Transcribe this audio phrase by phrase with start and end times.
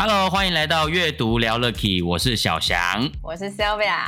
[0.00, 3.98] Hello，欢迎来到阅读聊了 Key，我是小翔，我是 Sylvia。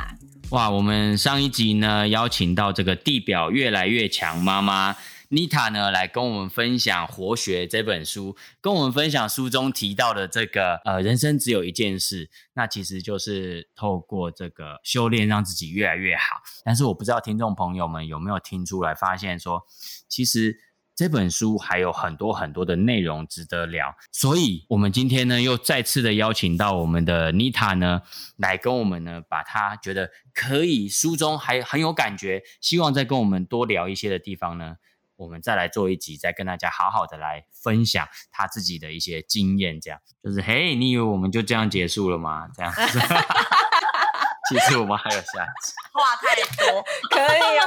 [0.51, 4.95] 哇，我们上一集呢，邀请到这个地表越来越强妈妈
[5.31, 16.37] Nita 呢，来跟我们分享《活学》这本书，跟我们分享书中提到的这个呃，人生只有一件事，那其实就是透过这个修炼，让自己越来越好。
[16.65, 19.67] 但是我不知道听众朋友们有没有听出来，发现说
[20.09, 20.61] 其实。
[21.01, 28.03] 这本书还有很多很多的内容值得聊，所以我们今天呢又再次的邀请到我们的 Nita 呢
[28.37, 34.75] 来跟我们呢把她觉得可以书中还很有感觉，希望再跟我们多聊一些的地方呢，
[35.17, 39.81] 我们再来做一集，再跟大家好好的来分享她自己的一些经验。
[39.81, 42.47] 这样就是嘿，你以为我们就这样结束了吗？
[42.55, 42.71] 这样，
[44.51, 47.65] 其实我们还有下集，话太多，可以哦。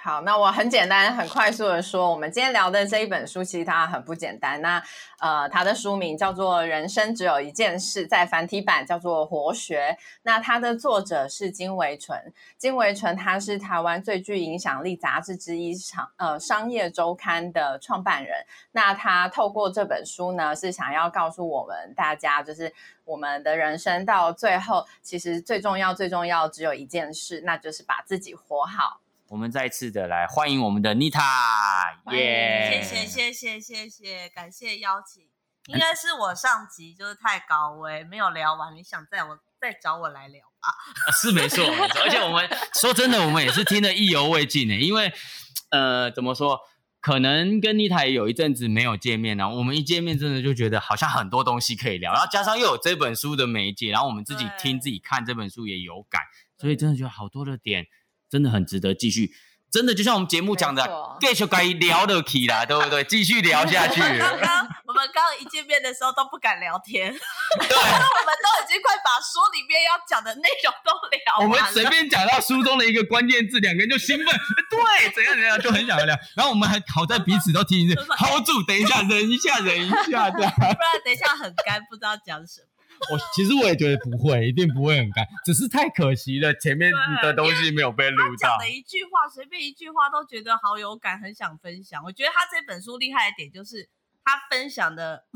[0.00, 4.62] 好，那我很简单、很快速的说，我们今天聊的这一本书其实它很不简单。
[4.62, 4.80] 那
[5.18, 9.96] 呃，它的书名叫做《人生只有一件事》，在繁体版叫做《活学》。
[10.22, 18.46] 那它的作者是金维纯，金维纯他是台湾最具影响力杂志之一《商呃商业周刊》的创办人。
[18.70, 22.72] 那他透过这本书呢，是想要告诉我们大家，就是
[23.04, 29.00] 我们的人生到最后，其实最重要、最重要只有一件事，那就是把自己活好。
[29.28, 31.20] 我们再次的来欢迎我们的 Nita，
[32.12, 32.82] 耶！
[32.82, 35.22] 谢谢谢谢谢谢，感谢邀请。
[35.66, 40.70] 应该是我上集就是太高危，没有聊完，你想再我再找我来聊吧？
[40.70, 42.00] 啊、 是没错，没错。
[42.00, 42.48] 而且我们
[42.80, 44.74] 说真的，我们也是听得意犹未尽呢。
[44.74, 45.12] 因为
[45.70, 46.60] 呃，怎么说？
[47.00, 49.48] 可能跟 Nita 也有一阵子没有见面了。
[49.50, 52.14] 我们一见面，真的就觉得好像很多东西可以聊。
[52.14, 56.22] 然后加上又有这本书的媒介，然后我们自己听自己看这本书也有感，
[56.56, 57.86] 所以真的觉得好多的点。
[58.30, 59.32] 真的很值得继续，
[59.70, 63.04] 真的就像我们节目讲的，继续该聊得起啦，对不对？
[63.04, 64.00] 继续聊下去。
[64.18, 71.44] 刚刚我们刚刚一见面的时候都不敢聊天，对，我们都已经快把书里面要讲的内容都聊了。
[71.44, 76.16] 我们随便讲到书中的一个关键字，两个人就兴奋，对，怎样怎样就很想聊。
[76.34, 82.68] 然后我们还好在彼此都听一次，hold 住，等一下，忍一下，忍一下，这样，不然等一下很干，不知道讲什么。
[83.10, 86.92] 我 其实我也觉得不会，一定不会很干，只是太可惜了，前面
[87.22, 88.58] 的东西没有被录到。
[88.58, 92.02] 的一句话，随便一句话都觉得好有感，很想分享。
[92.04, 93.88] 我觉得他这本书厉害的点就是
[94.24, 95.26] 他分享的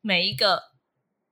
[0.00, 0.62] 每一个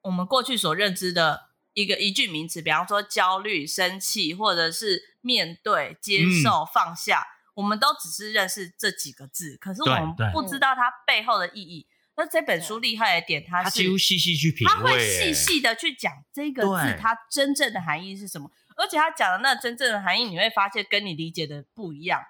[0.02, 11.86] 我们过去所认知的一个一句名词，比方说焦虑、生气，或者是面对、接受、放下，嗯、我们都只是认识这几个字，可是我们不知道它背后的意义。
[12.18, 22.20] 那这本书厉害的点，它是他几乎细细去品味，他会细细的去讲这个字它真正的含义是什么，而且他讲的那真正的含义，你会发现跟你理解的不一样，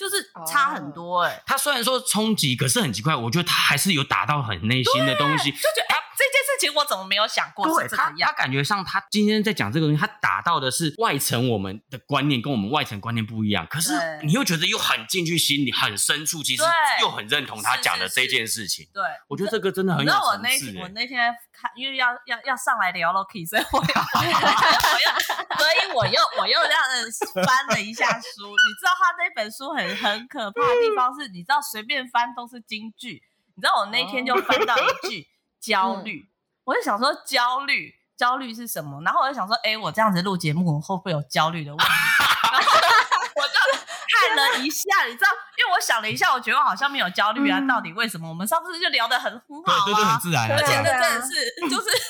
[0.00, 1.42] 就是差很多哎、欸。
[1.44, 6.00] 他虽然说冲击，可是很奇怪，我觉得他还是有打到很内心的东西，就觉得。
[6.20, 8.14] 这件事情我怎么没有想过是这个样？
[8.20, 13.66] 他他感觉上，他今天在讲这个东西，他打到的是外层我们的观念，跟我们外层观念不一样。
[13.70, 16.62] 可是你又觉得又很进去心里，很深处，其实
[17.00, 18.86] 又很认同他讲的这件事情。
[18.92, 20.20] 对，我觉得这个真的很有层
[20.58, 20.66] 次。
[20.66, 23.84] 我那我那天看，因为要要要上来聊 Loki，所以我又
[24.16, 25.08] 我又，
[25.58, 26.82] 所以我又我又这样
[27.44, 28.46] 翻了一下书。
[28.48, 33.22] 你知道他那本书很很可怕的地方是，你知道随便翻都是金句。
[33.54, 35.28] 你知道我那天就翻到一句。
[35.60, 36.28] 焦虑，嗯、
[36.64, 39.02] 我就想说焦虑，焦虑是什么？
[39.04, 41.84] 然后我就想说，哎，我这样子录节目，我会不会有焦虑的问题？
[44.10, 47.58] 看了一下，你知道，因为我想了一下，我觉得我好像没有焦虑啊。
[47.58, 48.28] 嗯、到底为什么？
[48.28, 51.86] 我们上次就聊得很很好啊，对对对，很自然，而且这真的是就是。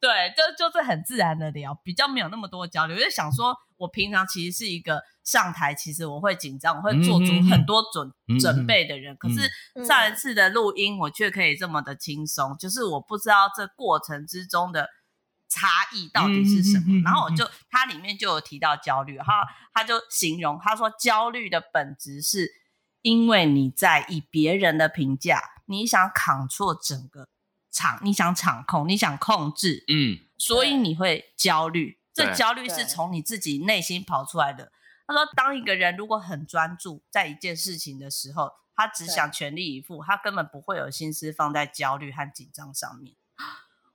[0.00, 2.96] 对，就就是很自然的聊，比较没有那么多交流。
[2.96, 9.12] 我就想说，我平常其实是一个上台，其实我会紧张，我会做足很多准、嗯、准备的人。
[9.12, 14.88] 嗯、可是上一次的录音，我却可以这么的轻松，嗯、就是我不知道这过程之中的
[15.50, 16.84] 差异到底是什么。
[16.86, 19.44] 嗯、然后我就，它里面就有提到焦虑，哈，
[19.74, 22.50] 他就形容他说，焦虑的本质是
[23.02, 27.28] 因为你在意别人的评价，你想扛错整个。
[27.72, 32.00] 场，你想场控，你想控制，嗯，所以你会焦虑。
[32.12, 34.72] 这焦虑是从你自己内心跑出来的。
[35.06, 43.14] 他说，当一个人如果很专注在一件事情的时候，他只想全力以赴，他根本不会有心思放在焦虑和紧张上面。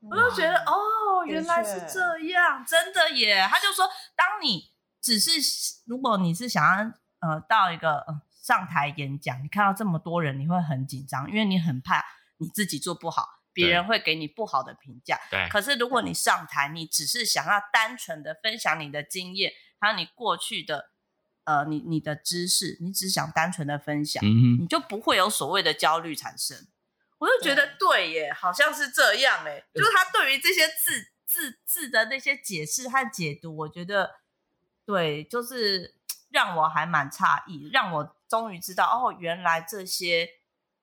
[0.09, 3.47] 我就觉得哦，原来是这样，真的耶。
[3.49, 4.71] 他就说，当你
[5.01, 5.31] 只是
[5.85, 6.93] 如果你是想要
[7.27, 12.03] 呃到一个呃上台演讲，你看到这么多人，你会很紧张，因为你很怕
[12.37, 15.19] 你自己做不好，别人会给你不好的评价。
[15.31, 15.47] 对。
[15.49, 20.91] 可是如果你上台，你只是想要单纯的分享你的经验，还有你过去的
[21.45, 26.67] 呃你你的知识，你只想单纯的分享，嗯，你就不会有所谓的焦虑产生。
[27.25, 34.11] 我就觉得对耶，好像是这样哎，就是他对于这些字字字的那些解释和解读，我觉得
[34.85, 35.95] 对，就是
[36.29, 40.29] 让我还蛮诧异，让我终于知道哦，原来这些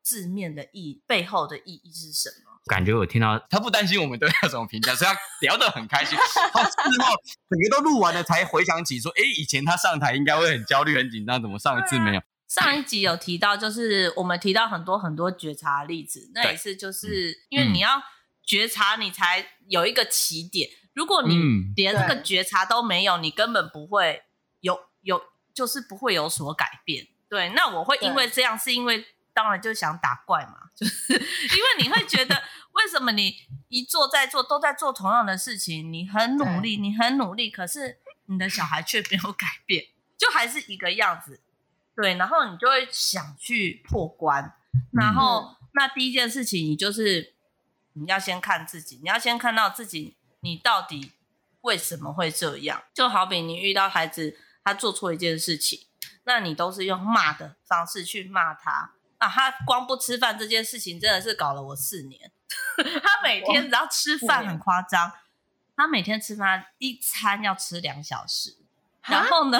[0.02, 2.50] 字面的意背后的意义是什么。
[2.66, 6.18] 感觉我听到他不担心我们对他什么评价，所以他聊得很开心。
[6.52, 7.14] 他事后
[7.48, 12.22] 整个都录完了，才回想起说，哎，以前他上台应该会很焦虑、很紧张，怎么上一次没有？
[12.52, 18.02] 上一集有提到，就是我们提到很多很多觉察的例子，那也是就是因为你要
[18.44, 20.68] 觉察，你才有一个起点。
[20.92, 21.34] 如果你
[21.74, 24.24] 连这个觉察都没有，你根本不会
[24.60, 25.22] 有有，
[25.54, 27.06] 就是不会有所改变。
[27.26, 32.34] 对，那我会因为这样，是因为当然就想打怪嘛， 就是因为你会觉得
[32.72, 33.34] 为什么你
[33.68, 37.96] 一做再做都在做同样的事情，你很努力，你很努力，可是
[38.26, 39.86] 你的小孩却没有改变，
[40.18, 41.40] 就还是一个样子。
[41.94, 44.54] 对，然后你就会想去破关，
[44.92, 47.34] 然后、嗯、那第一件事情，你就是
[47.92, 51.12] 你要先看自己，你要先看到自己，你到底
[51.60, 52.82] 为什么会这样？
[52.94, 55.86] 就好比你遇到孩子，他做错一件事情，
[56.24, 62.32] 那你都是用骂的方式去骂他啊，他光不吃饭这件事情真的是搞了我四年，
[63.02, 65.12] 他每天只要吃饭很夸张，
[65.76, 68.61] 他每天吃饭一餐要吃两小时。
[69.04, 69.58] 然后呢，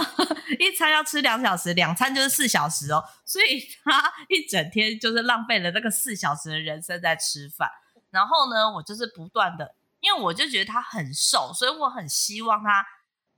[0.58, 7.68] 一餐要吃两小时，两餐就是四小时哦，所以他 一整天就是浪费了那个四小时的人生在吃饭。
[8.10, 12.86] 然后呢，我就是不断的，因为我就觉得他很瘦，所以我很希望他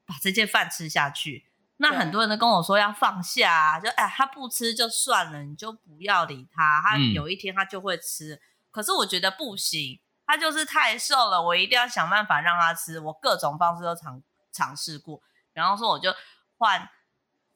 [0.05, 1.47] 把这件饭吃下去。
[1.79, 8.35] 那很多人都跟我说要放下啊，就哎，他不吃就算了，你就不要理他，他有一天他就会吃。
[8.35, 8.41] 嗯。
[8.71, 13.01] 可是我觉得不行，他就是太瘦了，我一定要想办法让他吃。
[13.01, 14.23] 我各种方式都尝
[14.53, 15.23] 尝试过。
[15.55, 16.15] 然后说我就
[16.59, 16.89] 换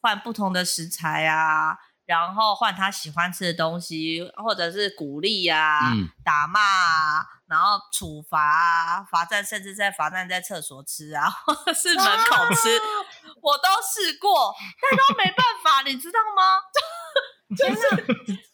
[0.00, 12.82] 换不同的食材啊，然后换他喜欢吃的东西，或者是鼓励啊、嗯、打骂啊，然后处罚啊、罚站，甚至在罚站在厕所吃啊，或者是门口吃，啊、
[13.42, 16.62] 我都试过，但都没办法，你知道吗？
[17.56, 18.47] 就是。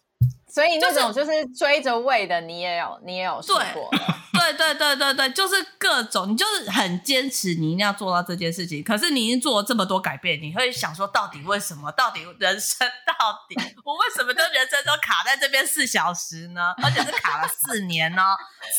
[0.54, 3.90] 所以那种就是追着喂的，你也有，你也有试过。
[4.32, 8.82] 对对对对对，就是各种，你就是很坚持，你一定要做到这件事情。
[8.82, 11.90] 可是你已经做了这么多改变，你会想说，到底为什么？
[11.92, 12.86] 到底人生
[13.18, 16.72] 到底我为什么就人生都卡在这边四小时呢？
[16.84, 18.22] 而且是卡了四年呢？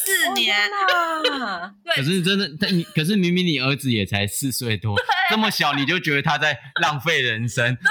[0.05, 1.73] 四年啊！
[1.93, 4.95] 可是真的，但你可是明明你儿子也才四岁多，
[5.29, 7.77] 这么小你就觉得他在浪费人生？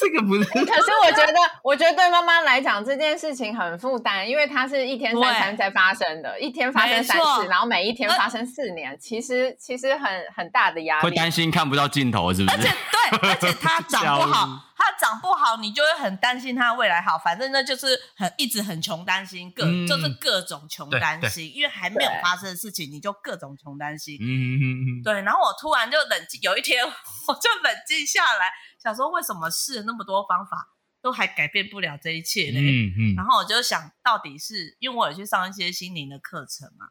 [0.00, 0.44] 这个不是。
[0.44, 11.02] 可是我觉得，我觉得对妈妈来讲这件事情很负担，因为它是一天三餐在发生的，一天发生三次，然后每一天发生四年，其实其实很很大的压力。
[11.02, 12.56] 会担心看不到尽头，是不是？
[12.56, 14.46] 而且对，而且 它长不好，
[14.76, 17.18] 它长不好，你就会很担心它未来好。
[17.18, 24.16] 反正那就是很一直很穷担心，各、嗯、就是各种穷担心，因为还没有发生的事情，你就各种穷担心。
[24.20, 24.62] 嗯嗯
[25.00, 25.02] 嗯。
[25.02, 26.84] 对，然后我突然就冷静，有一天
[27.28, 28.50] 我就冷静下来。
[28.82, 30.56] 想说为什么试了那么多方法
[31.02, 32.60] 都还改变不了这一切嘞？
[32.60, 36.90] 嗯嗯，然后我就想到底是因为我有去上一些心灵的课程嘛，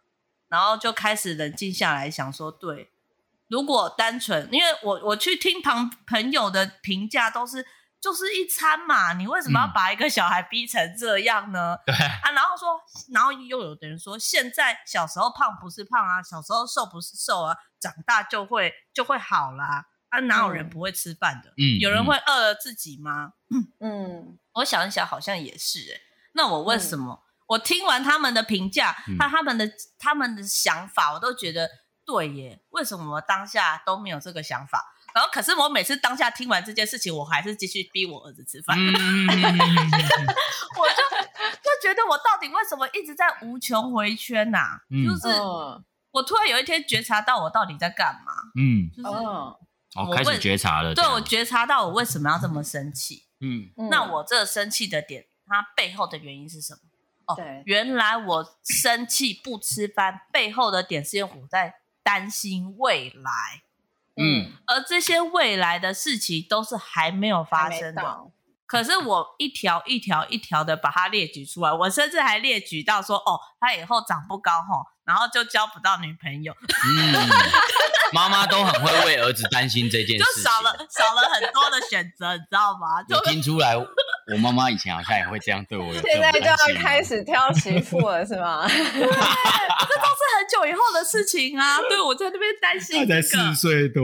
[0.50, 2.92] 然后就开始冷静下来想说，对，
[3.48, 7.66] 如果单纯因为我我去听旁朋友的评价都是
[8.02, 11.78] 就是一餐嘛，你为什么要把一个小孩逼成这样呢？
[12.24, 12.82] 啊，然后说，
[13.14, 19.86] 然后又有的人说，现在小时候胖不是胖啊，小时候瘦不是瘦啊，长大就会就会好啦。
[20.12, 21.54] 啊，哪有人不会吃饭的？
[21.58, 23.34] 嗯，有人会饿了自己吗？
[23.50, 26.00] 嗯嗯，我想一想，好像也是哎。
[26.34, 27.14] 那我为什么？
[27.14, 31.70] 嗯、我听完他们的评价，他他们的他们的想法，我都觉得
[32.06, 32.62] 对耶。
[32.70, 34.94] 为什么我当下都没有这个想法？
[35.14, 38.78] 然后，可是我每次当下听完这件事情，我还是继续逼我儿子吃饭。
[38.78, 41.04] 嗯、 我就
[41.60, 44.82] 就觉得，我到底为什么一直在无穷回圈呐、啊？
[44.92, 45.28] 嗯、就是
[46.12, 48.32] 我突然有一天觉察到，我到底在干嘛？
[48.58, 49.08] 嗯，就是。
[49.08, 49.58] 哦
[49.96, 50.96] 哦，开始觉察了。
[50.96, 53.26] 对，我觉察到我为什么要这么生气。
[53.40, 56.80] 嗯，那我这生气的点，它背后的原因是什么？
[57.26, 63.64] 哦，对，原来我生气不吃饭背后的点是因为我在担心未来。
[64.16, 68.32] 嗯，而这些未来的事情都是还没有发生的。
[68.72, 76.54] 可是我一条一条一条的把它列举出来，我甚至还列举到说，哦，他以后长不高吼，然后就交不到女朋友。
[76.54, 77.30] 嗯，
[78.16, 83.04] 妈妈都很会为儿子担心这件事，就少了少了很多的选择，你知道吗？
[83.04, 85.94] 就听出来，我妈妈以前好像也会这样对我。
[85.96, 88.66] 现在就要开始挑媳妇了，是吗？
[88.72, 89.12] 这都是
[90.38, 91.78] 很久以后的事情啊！
[91.90, 94.02] 对，我在那边担心，他才四岁多。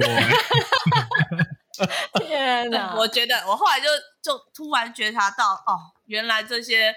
[2.19, 2.95] 天哪！
[2.95, 3.87] 我觉得我后来就
[4.21, 6.95] 就突然觉察到，哦，原来这些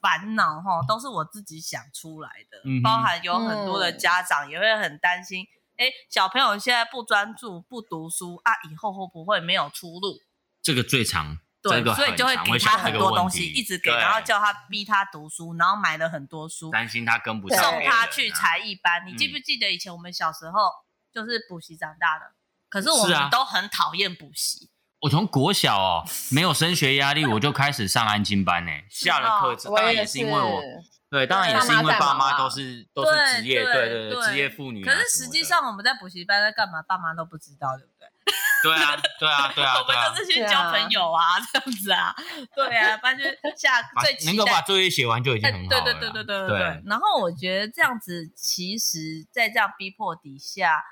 [0.00, 5.46] 烦恼哈都是我自己想出来的，嗯、包含有很多的家长也会很担心，
[5.76, 10.18] 哎、嗯，小朋友现在不专注、不读书啊，以后会不会没有出路？
[10.62, 19.06] 这个最长，对，这个、所以就会给他很多东西，一直给，然后叫他逼他读书，然后买了很多书，担心他跟不上，送他去才艺班。
[19.06, 20.70] 你记不记得以前我们小时候
[21.12, 22.32] 就是补习长大的？
[22.70, 24.70] 可是我们都很讨厌补习。
[25.00, 28.70] 我从国小哦，没有升学压力，我就开始上安亲班呢。
[28.88, 30.62] 下了课当然也是因为我，
[31.10, 34.84] 对，当然也是因为爸妈都是都是职业，对对对，职业妇女。
[34.84, 38.06] 可是实际上我们在补习班在干嘛，爸妈都不知道，对不对？
[38.62, 42.14] 对啊，对啊，对啊， 我们就是去交朋友啊，这样子啊，
[42.54, 45.82] 对啊，反正下最能够把作业写完就已经很好了。
[45.82, 46.82] 对对对对对对。
[46.84, 50.84] 然后我觉得这样子，其实，在这样逼迫底下。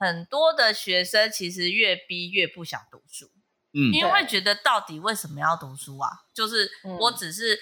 [0.00, 3.26] 很多的学生其实越逼越不想读书，
[3.74, 6.10] 嗯，因为会觉得到底为什么要读书啊？
[6.32, 7.60] 就是我只是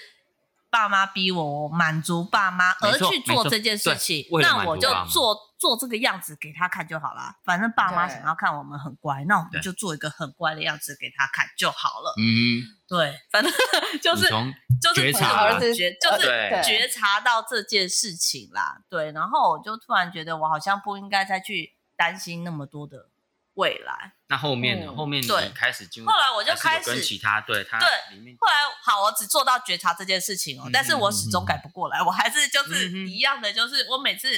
[0.69, 7.33] 爸妈逼我，我满足爸妈而去做这件事情，那我就做做这个样子给他看就好了。
[7.43, 12.13] 反正爸妈想要看我们很乖，那我们就做一个很乖的样子给他看就好了。
[12.17, 13.51] 嗯，对，反正
[14.01, 14.29] 就是
[14.81, 18.77] 就是觉察，觉就是觉察到这件事情啦。
[18.89, 21.73] 对，然后我就突然觉得我好像不应该再去。
[21.99, 23.09] 担心那么多的
[23.55, 24.93] 未来，那后面呢？
[24.95, 27.89] 后面你开始进入，后来我就开始跟其他对他对
[28.39, 34.29] 后来好，我只做到觉察这件事情哦，但是我始终改不过来，我还是就是一样的，就是我每次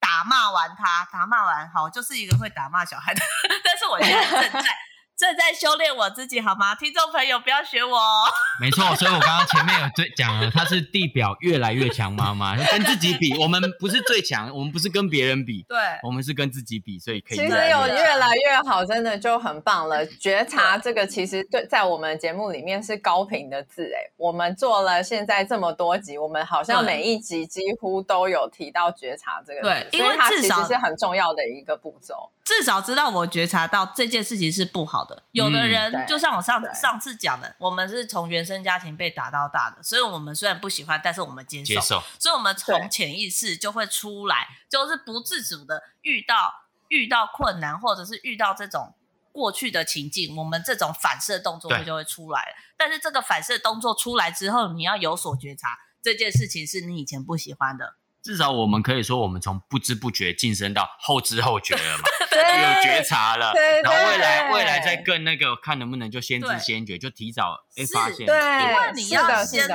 [0.00, 3.20] 打骂完他，打骂完好，我就是一个会打骂小孩的，
[3.62, 4.76] 但是我现在正在。
[5.16, 6.74] 正在修炼我自己，好吗？
[6.74, 8.24] 听众朋友，不要学我哦。
[8.60, 17.38] 没错，所以我刚刚前面有最讲了，她是地表越来越强妈妈， 跟自己比，我们不是最强，我们不是跟别人比，对，我们是跟自己比，所以可以。
[17.38, 20.04] 其实有越来越好，真的就很棒了。
[20.18, 32.30] 觉察这个其实对，在我们节目里面是高频的字，哎，我们做了现在这么多集，我们好像每一集几乎都有提到觉察这个字，对，因为它其实是很重要的一个步骤。
[32.44, 35.22] 至少知道我觉察到这件事情是不好的。
[35.32, 41.74] 有的人就像我上上次讲的，我们是从原生家庭被打到大的，所以我们虽然不喜欢，但是我们接受。
[41.74, 42.02] 接受。
[42.18, 46.52] 所以，我们从潜意识就会出来，就是不自主的遇到
[46.88, 48.94] 遇到困难，或者是遇到这种
[49.32, 52.54] 过去的情境，我们这种反射动作就会出来。
[52.76, 57.96] 但是这个反射动作出来之后，你要有所觉察，这件事情是你以前不喜欢的。
[58.24, 63.52] 至少我们可以说，我们从不知不觉晋升到后知后觉了嘛， 有觉察了，
[63.82, 68.26] 然后未来未来再更那个，看能不能就先知先觉，就提早哎发现。
[68.26, 69.68] 对，因为你要先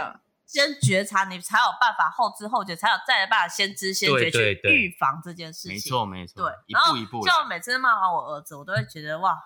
[0.48, 5.74] 先觉察，你才有办法后知后觉，才有再有办法先知先觉去预防这件事情。
[5.74, 7.24] 没错没错，对，一步一步。
[7.24, 9.38] 就每次骂完我儿子，我都会觉得哇。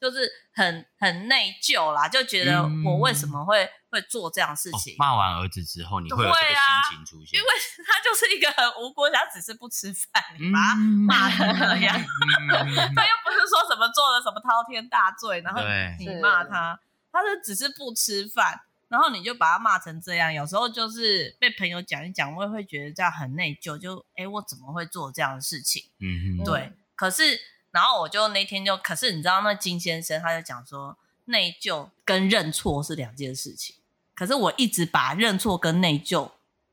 [0.00, 4.94] 就是很很内疚啦，就觉得我为什么会、嗯、会做这样的事情？
[4.98, 7.38] 骂、哦、完儿子之后，你会有这个心情出现？
[7.38, 7.48] 啊、因为
[7.86, 15.60] 他就是一个很无辜，他只是不吃饭，你把他骂成那样，他又不是说什么做了什么滔天大罪，然后
[15.98, 16.78] 你骂他，
[17.12, 20.32] 他是只是不吃饭，然后你就把他骂成这样。
[20.32, 25.84] 有时候就是被朋友讲一讲，我也会觉得这样很内疚，就哎，我怎么会做这样的事情？
[26.00, 27.40] 嗯哼，对，可是。
[27.70, 33.76] 然后我就那天就，可是你知道那金先生他就讲说，内疚跟认错是两件事情。
[34.18, 36.28] 可是我一直把认错跟内疚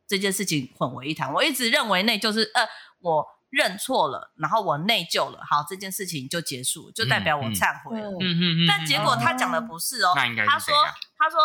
[0.07, 1.31] 这件事情混为一谈。
[1.31, 2.67] 我一直认为内疚是呃，
[3.01, 8.09] 我认错了，然后我内疚了，好，这件事情就结束，就代表我忏悔了。
[8.09, 8.67] 嗯嗯嗯。
[8.67, 10.73] 但结果他讲的不是哦，那应该他说
[11.15, 11.39] 他说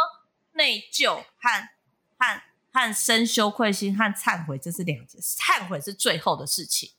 [0.52, 1.68] 内疚和
[2.16, 2.42] 和
[2.72, 6.92] 和生羞愧心和忏悔这是两件事，忏悔是最后的事情。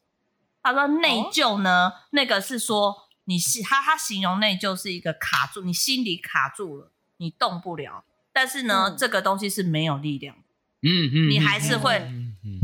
[0.62, 8.06] 他说内疚呢，哦、那个是说你是他他形容内疚是一个卡住，你心里卡住了，你动不了。
[8.32, 10.42] 但是呢，嗯、这个东西是没有力量的，
[10.82, 12.10] 嗯嗯，你还是会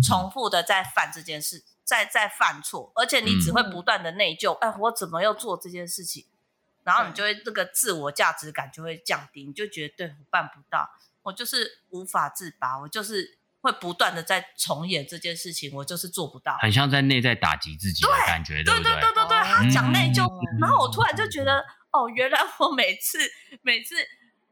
[0.03, 4.53] 重复的在犯这件事，在在犯错，而且你只会不断的内疚。
[4.59, 6.25] 哎、嗯，我怎么又做这件事情？
[6.83, 10.89] 然后你就会这个自我价值感就会降低，你就觉得对我办不到，
[11.23, 13.37] 我就是无法自拔，我就是。
[13.59, 19.37] 会不断的在重演这件事情，我就是做不到，很像在内在打击自己的感觉，对对对对对对。
[19.43, 20.23] 他讲内疚，
[20.61, 23.17] 然后我突然就觉得，哦，原来我每次
[23.63, 23.95] 每次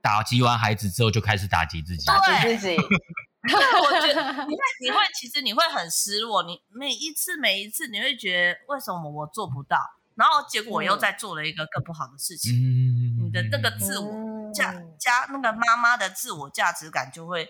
[0.06, 2.78] 打击完孩子之后就开始打击自己，打击自己。
[2.78, 6.44] 我觉得你会，你会，其实你会很失落。
[6.44, 9.80] 你每一次，每一次，你会觉得为什么我做不到？
[10.14, 12.54] 然后结果我又在做了一个更不好的事情。
[12.54, 17.48] 嗯，你的那个自我价加那个妈妈的自我价值感就会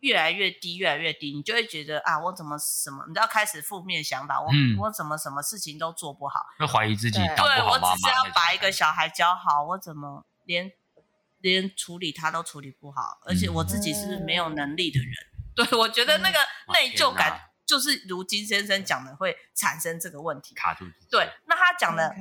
[0.00, 1.32] 越来越低，越来越低。
[1.32, 3.04] 你就会觉得啊，我怎么什么？
[3.06, 4.40] 你都要开始负面想法。
[4.40, 6.40] 我、嗯、我怎么什么事情都做不好？
[6.58, 7.56] 会怀疑自己当不好妈妈。
[7.56, 10.72] 对，我只是要把一个小孩教好，我怎么连？
[11.44, 15.10] 连处理他都处理不好，而且我自己是没有能力的人。
[15.10, 16.38] 嗯、 对，我觉得那个
[16.72, 20.54] 内疚感就是如金先生讲的，会产生这个问题。
[20.54, 20.86] 卡住。
[21.10, 22.16] 对，那他讲的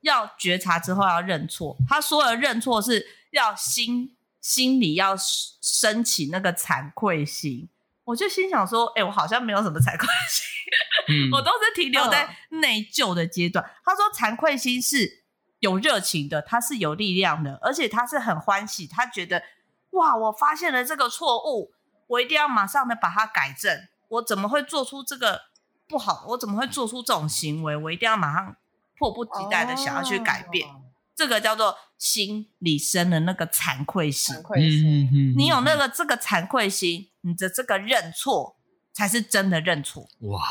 [0.00, 5.14] 要觉察之后要认错，他说的认错是要心心里要
[5.60, 7.68] 升起那个惭愧心。
[8.04, 13.62] 我就心想说，哎、欸，我好像没有什么惭愧心，嗯、 我都是停留在内疚的阶段。
[13.84, 15.25] 他说惭愧心是。
[15.60, 19.42] 有热情的，他是有力量的，而且他是很欢喜，他觉得
[19.90, 21.72] 哇，我发现了这个错误，
[22.08, 23.88] 我一定要马上的把它改正。
[24.08, 25.42] 我怎么会做出这个
[25.88, 26.26] 不好？
[26.28, 27.76] 我怎么会做出这种行为？
[27.76, 28.56] 我一定要马上
[28.98, 30.68] 迫不及待的想要去改变。
[30.68, 30.82] 哦、
[31.14, 34.36] 这个叫做心里生的那个惭愧心。
[34.36, 38.56] 惭愧心，你有那个这个惭愧心，你的这个认错
[38.92, 40.06] 才是真的认错。
[40.20, 40.42] 哇！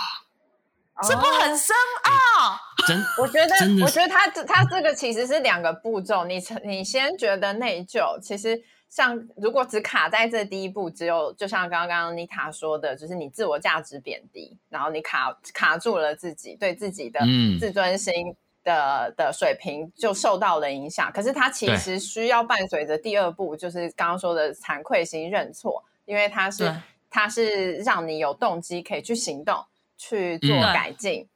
[1.03, 2.57] 是不很深奥？
[2.87, 6.23] 真， 我觉得，我觉得他他这个其实是两个步骤。
[6.23, 17.19] 你你先觉得内疚，其实像如果只卡在这第一步，只有就像刚刚妮塔说的，就是你自我价值贬低，然后你卡卡住了自己，对自己的
[17.59, 18.13] 自尊心
[18.63, 21.11] 的、嗯、的水平就受到了影响。
[21.11, 26.73] 可是他其实需要伴随着第二步，就是刚刚说的惭愧心认错，因为他是
[27.09, 29.65] 他是让你有动机可以去行动。
[29.97, 31.27] 去做改进，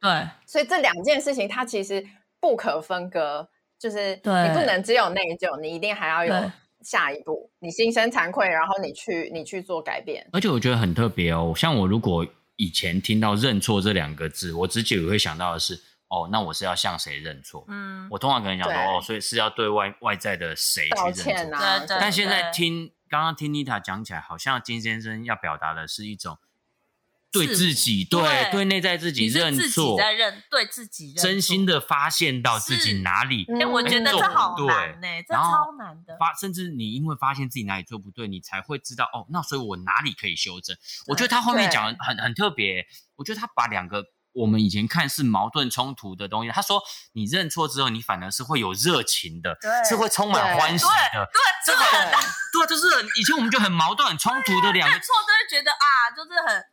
[0.00, 2.06] 嗯、对，所以这两件事情它其实
[2.40, 4.20] 不可分割，就是你
[4.54, 6.50] 不能只有内疚，你一定还要有
[6.82, 10.28] 下一步，你心生惭愧，然后你去你去做改变。
[10.32, 15.74] 而且我觉得很特别哦，像我如果以前听到认错这两个字，我直接也会想到的是，
[16.08, 17.64] 哦，那我是要向谁认错？
[17.68, 21.32] 嗯，我通常可能想说，哦，所以是要对外外在的谁去认错？
[21.32, 26.38] 道歉啊，但现在听刚刚听妮塔讲起来，好像金先生要表达的是一种。
[27.34, 36.16] 对自己，对对，对内在自己认错，在认对自己认，真心的发现到自己哪里，哎，我觉得这好难呢，这超难的。
[36.16, 40.76] 发，甚至你因为发现自己哪里做不对，你才会知道哦，那所以我哪里可以修正。
[41.08, 46.80] 我觉得他后面讲的很很特别，我觉得他把两个我们以前看似矛盾冲突的东西，他说
[47.14, 52.12] 你认错之后，你反而是会有热情的，是会充满欢喜的，对，这个很
[52.52, 52.86] 对，就是
[53.18, 56.64] 以前我们就很矛盾、很冲突的两个错，都会觉得啊，就是很。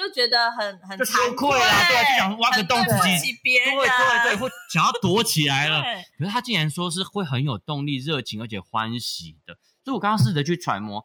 [0.00, 5.82] 就觉得很很惭愧啦，对，就想挖个洞自己，对对对，会想要躲起来了。
[6.18, 9.58] 可是他竟然说是会很有动力、热情而且欢喜的。
[9.84, 11.04] 所以我刚刚试着去揣摩，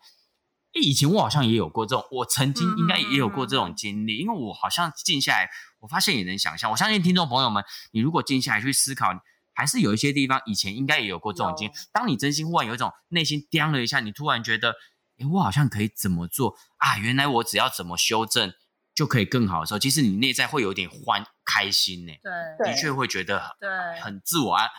[0.73, 6.71] 哎，以前我好像也有过这种，我曾经应该也有过这种经历，因为我好像静下来，我发现也能想象。
[6.71, 9.09] 我相信听众朋友们，你如果静下来去思考，
[9.53, 11.73] 还是有一些地方以前应该也有过这种经历。
[11.91, 14.75] 当你真心忽然有一种内心掂了一下，你突然觉得，
[15.17, 16.97] 哎，我好像可以怎么做啊？
[16.97, 18.53] 原来我只要怎么修正。
[18.95, 22.13] 就可以更好的时候，其实你内在会有点欢开心呢。
[22.23, 24.69] 对，的确会觉得对很自我安、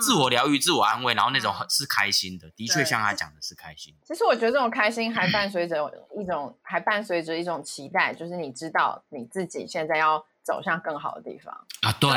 [0.00, 2.50] 自我疗愈、自我安慰，然后那种很是开心的。
[2.56, 3.94] 的确，像他讲的是开心。
[4.02, 5.76] 其实我觉得这种开心还伴随着
[6.18, 11.92] 一种，还伴随着一种期待，就是你知道你自己现在要走向更好的地方啊。
[12.00, 12.10] 对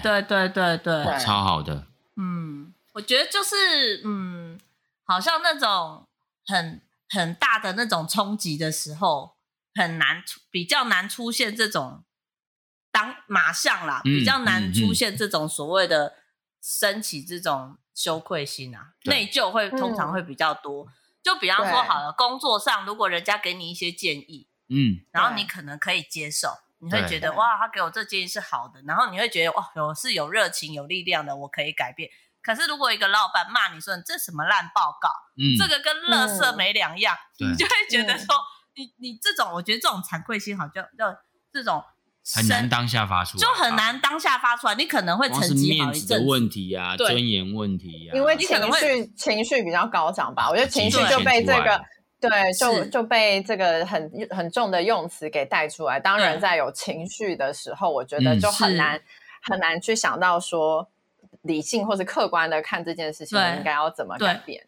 [0.00, 1.86] 对对对对对，超好的。
[2.16, 4.56] 嗯，我觉得就是嗯，
[5.02, 6.06] 好像那种
[6.46, 9.32] 很很大的那种冲击的时候。
[9.74, 12.04] 很难出，比较难出现这种
[12.90, 16.16] 当马上啦，嗯、比较难出现这种所谓的
[16.62, 20.84] 升起这种羞愧心啊，内疚会通常会比较多。
[20.84, 32.10] 嗯、就比方说好了，工作上如果人家给你一些建议，嗯，然后你可能可以接受，你会觉得哇，他给我这建议是好的，然后你会觉得哇，我是有热情、有力量的，我可以改变。
[32.42, 35.08] 可是如果一个老板骂你说你这什么烂报告，
[35.38, 38.36] 嗯，这个跟垃圾没两样，嗯、你就会觉得说。
[38.74, 41.04] 你你这种，我觉得这种惭愧心好像就
[41.52, 41.82] 这种
[42.34, 44.74] 很难当下发出来，就很难当下发出来。
[44.74, 46.26] 你可能会沉积好一阵子。
[46.26, 50.48] 问题啊，尊严问题啊，因为情绪情绪比较高涨吧。
[50.48, 51.84] 我觉得情绪就被这个
[52.20, 55.98] 对，就就被这个很很重的用词给带出来。
[55.98, 59.00] 当人在有情绪的时候，我觉得就很难
[59.42, 60.88] 很难去想到说
[61.42, 64.64] 理性或是客观的看这件事情应该要怎么改变。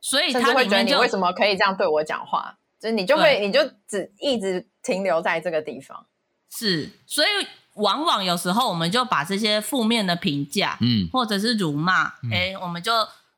[0.00, 2.58] 所以他会觉得你为什么可以这样对我讲话？
[2.82, 6.04] 所以你就会，你就只一直停留在这个地方。
[6.50, 7.28] 是，所以
[7.74, 12.92] 往往有时候我们就把这些负面的评价，嗯，或者是辱骂，哎、嗯欸，我们就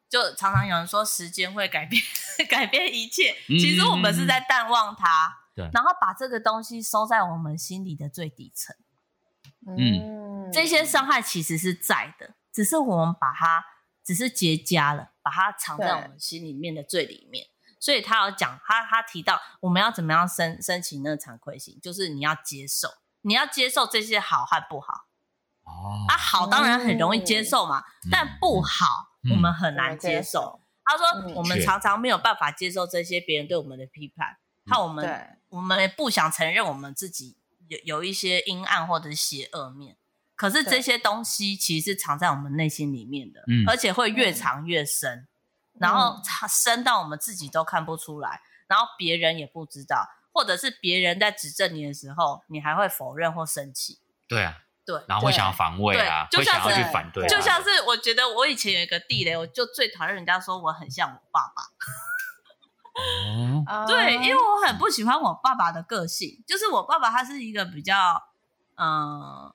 [0.08, 2.00] 就常常有人说时间会改变
[2.48, 8.74] 改变一切，嗯、其实我们是在淡忘它，对，然后把这个东西收在我们心里的最底层。
[9.66, 13.62] 嗯，这些伤害其实是在的，只是我们把它
[14.02, 17.48] 只是结痂了，把它藏在我们心里面的最里面。
[17.84, 22.88] 所以他有讲，他他提到我们要怎么样申申请那个惭愧心，就是你要接受，
[23.20, 25.04] 你要接受这些好和不好。
[25.64, 28.86] 哦，啊，好当然很容易接受嘛，嗯、但不好、
[29.24, 30.58] 嗯、我们很难接受。
[30.58, 37.36] 嗯、他说、嗯、我们常常没有办法接受这些别人对我们的批判，怕、嗯、我们我们也不想承认我们自己
[37.68, 39.98] 有有一些阴暗或者是邪恶面。
[40.34, 45.28] 可是这些东西其实是藏在我们内心里面的，嗯、而且会越藏越深。
[45.80, 53.98] 然后深到我们自己都看不出来，然后别人也不知道，或者是别人在指正你的时候，你还会否认或生气。
[54.28, 54.56] 对啊，
[54.86, 57.26] 对，然后会想要防卫啊，会想要去反对。
[57.28, 61.62] 就像是我觉得我以前有一个地雷，我就最讨厌人家说我很像我爸爸。
[63.82, 68.22] 哦，对，因为我很不喜欢我爸爸的个性，就是我爸爸他是一个比较
[68.76, 69.52] 嗯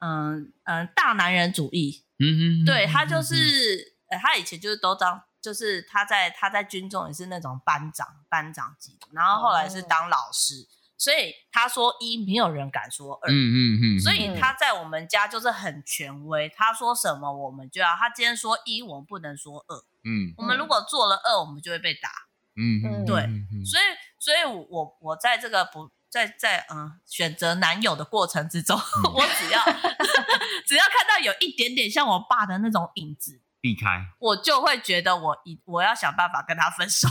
[0.00, 2.04] 嗯嗯大男人主义。
[2.18, 3.99] 嗯哼，对他就是。
[4.10, 10.68] 呃，他以前就是都当，就是他在他在军中也是那种班长班长级的，然后后来是当老师，哦、
[10.98, 14.52] 所以他说一，没有人敢说二，嗯嗯嗯，所以他。
[14.60, 22.10] 在我们家就是很权威，他说什么我们就要，他今天说一，我们不能说二，嗯，我们如果做了二，我们就会被打，
[22.56, 23.22] 嗯嗯，对，
[23.64, 23.82] 所以。
[24.22, 29.64] 所以我我在这个不在在嗯选择男友的过程之中，嗯、我只要
[30.68, 33.40] 只要看到有一点点像我爸的那种影子。
[33.60, 37.08] 避开，我就会觉得我一我要想办法跟他分手，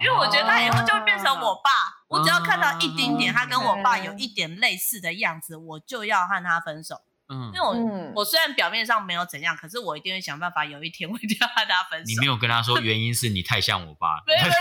[0.00, 1.70] 因为我觉得他以后就会变成我爸。
[2.08, 7.02] 我只要看到一丁点他跟我爸有一点类似的样子，我就要和他分手。
[7.28, 12.04] 嗯，因为我我虽然表面上没有怎样，可是我一定会想办法，有一天我一定要和他分手。
[12.06, 14.22] 你没有跟他说原因是你太像我爸。
[14.26, 14.54] 没有没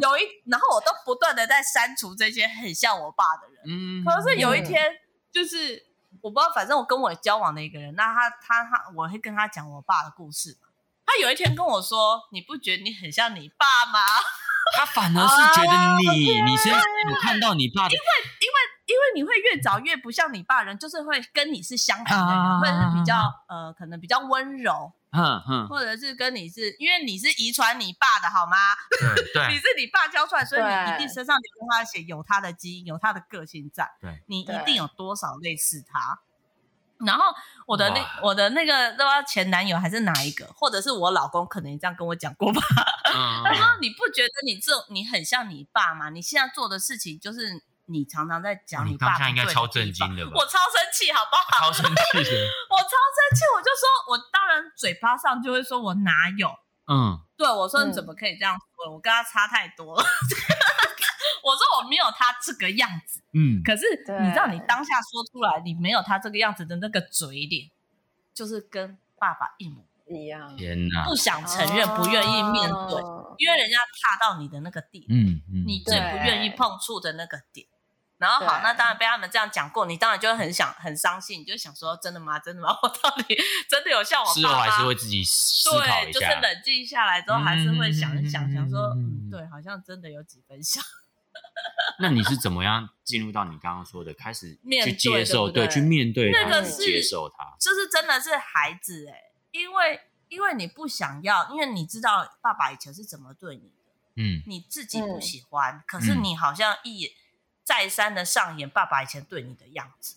[0.10, 3.62] 有一，然后我都不断的在删除这些很像我爸的人。
[3.68, 4.82] 嗯，可是有一天
[5.32, 5.85] 就是。
[6.26, 10.58] 我不知道，反正我跟我交往的一个人，那他他他，我会跟他讲我爸的故事。
[11.06, 14.00] 他有一天跟我说：“你不觉得你很像你爸吗？”
[14.76, 15.70] 他反而是觉得
[16.02, 18.04] 你， 啊、你是我看到你爸的，因为
[18.40, 18.54] 因为
[18.86, 23.16] 因为你会越找越不像你爸人，就是会跟你是相反的人，啊、或者是比较
[23.48, 24.92] 呃，可能比较温柔。
[25.12, 28.56] 嗯嗯，或者是跟你是因为你是遗传你爸的好吗？
[29.00, 33.90] 对对， 你是你爸教出来，所以你一定身上流他血，有他的基因，有他的个性在。
[34.00, 36.20] 对，你一定有多少类似他。
[36.98, 37.24] 然后
[37.66, 42.60] 我的那我的那个不知道前男友还是哪一个，或者是我老公，可能也这样跟我讲过吧。
[43.44, 46.10] 他说：“你不觉得你这你很像你爸吗？
[46.10, 50.32] 你现在做的事情就是。”你常常在讲你爸，你当下应该超震惊的吧？
[50.34, 51.70] 我超生气，好不好？
[51.70, 52.30] 超生气的，
[52.70, 56.48] 我超生气，我就说，我当然嘴巴上就会说，我哪有？
[56.88, 58.92] 嗯，对，我说你怎么可以这样说？
[58.92, 60.04] 我跟他差太多了。
[61.42, 63.84] 我说我没有他这个样子，嗯，可是
[64.20, 67.70] 你知道，你当下说出来，你没有他这个样子的那个嘴脸，
[68.34, 70.56] 就是跟爸爸一模一样。
[70.56, 71.04] 天哪！
[71.04, 73.00] 不想承认，不愿意面对，
[73.38, 77.66] 因为人家踏到你的那个地，嗯嗯，你最不愿意碰触的那个点。
[78.18, 82.38] 然后好，那当然被他们这样讲过，你当然就会很想很伤心，你就想说真的吗？
[82.38, 82.70] 真的吗？
[82.82, 83.36] 我到底
[83.68, 84.40] 真的有像我爸爸？
[84.40, 90.82] 事后还是会自己思考一下，对，就是冷静下来之后，还是会想一想，想说，嗯，对，好像真的有几分像。
[92.00, 100.00] 那你是怎么样进入到你刚刚说的开始去接受，对，去面对那个是接受他，就是真的是孩子哎，因为
[100.30, 103.74] 因为你不想要，因为你知道爸爸以前是怎么对你的，
[104.16, 107.14] 嗯，你自己不喜欢，可是你好像一。
[107.66, 110.14] 再三的上演爸爸以前对你的样子，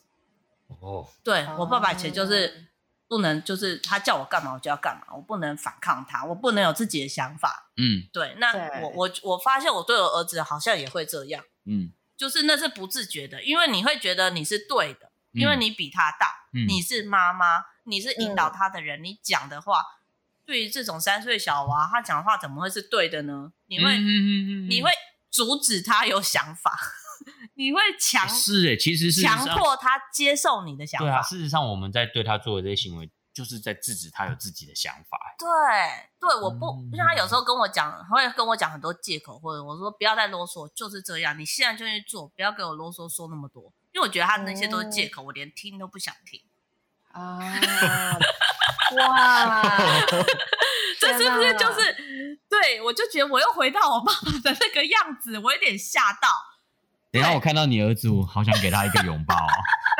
[0.79, 2.67] 哦，对，我爸爸以前就是
[3.07, 19.83] 不能，就是他叫我干嘛我就要干嘛，我不能反抗他，我不能有自己的想法，嗯，对，那我我我发现我对我儿子好像也会这样，嗯，就是那是不自觉的，因为你会觉得你是对的，因为你比他大，你是妈妈，你是引导他的人，你讲的话，
[20.45, 23.51] 对于这种三岁小娃，他讲的话怎么会是对的呢？
[23.65, 24.91] 你会你会
[25.31, 26.79] 阻止他有想法。
[27.55, 31.05] 你会强是哎，其实是强迫他接受你的想法。
[31.05, 35.17] 对啊，事实上我们在对他做的这些行为，就是在制止他有自己的想法。
[35.37, 35.47] 对
[36.19, 46.41] 对，我不像他有时候跟我讲，会跟我讲很多借口，或者我说不要再啰嗦，就是这样，你现在就去做，不要给我啰嗦说那么多，因为我觉得他那些都是借口，我连听都不想听。
[47.11, 47.39] 啊！
[48.97, 49.63] 哇！
[51.01, 51.95] 这是不是就是
[52.47, 52.79] 对？
[52.81, 56.29] 我就觉得我又回到我爸爸的那个样子，我有点吓到。
[57.11, 59.35] 等一下，我看到你儿子，我好想给他一个拥抱，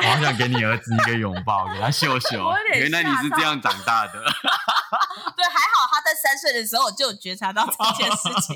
[0.03, 2.53] 我好想给你儿子一个拥抱，给他秀秀。
[2.73, 4.13] 原来你是这样长大的。
[5.35, 8.55] 对，还好他在三岁的时候我就有觉察到这件事情，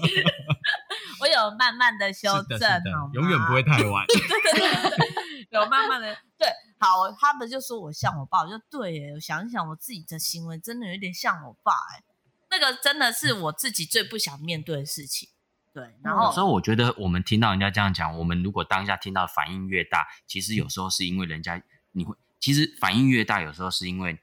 [1.19, 2.59] 我有慢慢的修正，
[3.13, 4.05] 永远不会太晚。
[4.07, 6.47] 对对对，有慢慢的对，
[6.79, 12.03] 好，他们就说我像我爸，我就对耶，我想一想我自己的行为真的有点像我爸，哎，
[12.51, 15.29] 那个真的是我自己最不想面对的事情。
[15.73, 21.61] 对，然后有时候我觉得我们听到人家这样讲，我们如果当下听到反应越大，其实有时候是因为人家
[21.93, 24.19] 你会，其实反应越大，有时候是因为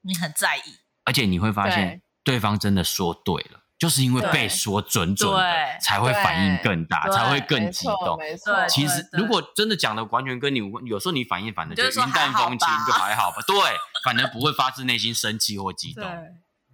[0.00, 8.16] 你很在意，而且你会发现对方真的说对了，就是因为被说准准的，才会反应更大，才会更激动。
[8.18, 13.36] 没错，其实如果真的讲的完全跟你无关，有时候你反应反的就云淡风轻，就还好吧。
[13.46, 13.54] 对，
[14.02, 16.04] 反而不会发自内心生气或激动。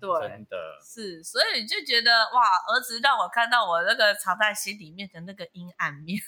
[0.01, 6.19] 对，真的是，所以你就觉得哇，儿子让我看到我那个藏在心里面的那个阴暗面。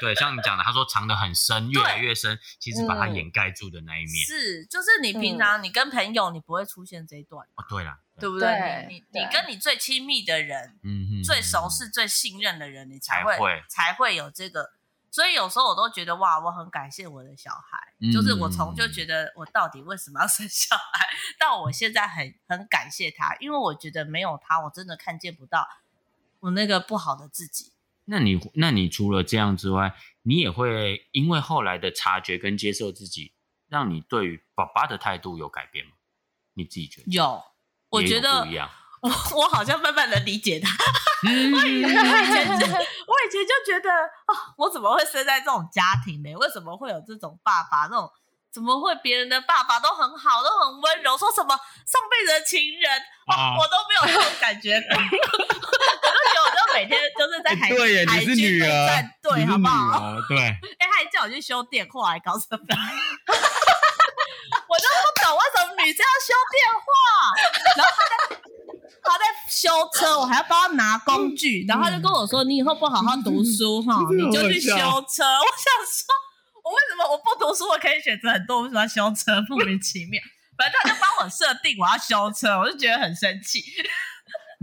[0.00, 4.26] 对，像你讲的，他说藏得很深， 越来越深，其实把它掩盖住的那一面。
[4.26, 7.46] 是，就是你平常你跟朋友，你不会出现这一段。
[7.54, 8.86] 哦，对了，对不对？
[8.88, 13.36] 你你跟你最亲密的人，嗯，最熟悉、最信任的人，你才会
[13.68, 14.70] 才会有这个。
[15.14, 21.06] 所以有时候我都觉得哇，我很感谢我的小孩，嗯、就是我从就觉得我到底为什么要生小孩，
[21.38, 25.68] 到我现在很很感谢他，因为我觉得没有他，我真的看见不到
[26.40, 27.74] 我那个不好的自己。
[28.06, 33.34] 那你那你除了这样之外，你也会因为后来的察觉跟接受自己，
[33.68, 35.92] 让你对于爸爸的态度有改变吗？
[36.54, 37.12] 你自己觉得？
[37.12, 37.40] 有，
[37.90, 38.68] 我觉得不一样。
[39.00, 40.76] 我我好像慢慢的理解他。
[41.24, 43.90] 我以前就我以前就觉得
[44.26, 46.34] 啊，我怎么会生在这种家庭呢？
[46.36, 47.86] 为什么会有这种爸爸？
[47.90, 48.10] 那种
[48.52, 51.16] 怎么会别人的爸爸都很好，都很温柔？
[51.16, 51.56] 说什么
[51.86, 54.76] 上辈子的情人，我都没有这种感觉。
[54.84, 57.68] 我都觉得我就每天就是在海
[58.06, 60.14] 海军战队，好不好？
[60.28, 60.38] 对。
[60.78, 62.58] 哎，他还叫我去修电话，还搞什么？
[64.68, 66.84] 我都不懂为什么女生要修电话，
[67.76, 68.14] 然后他在。
[69.02, 76.14] 他在修车，我还要帮他拿工具，然后他就跟我说：“你以后不好好读书哈，你就去修车。”我想说，
[76.64, 79.40] 我为什么我不读书，我可以选择很多，为什么要修车？
[79.48, 80.20] 莫名其妙。
[80.56, 83.60] 反正他就帮我设定我要修车，我就觉得很生气。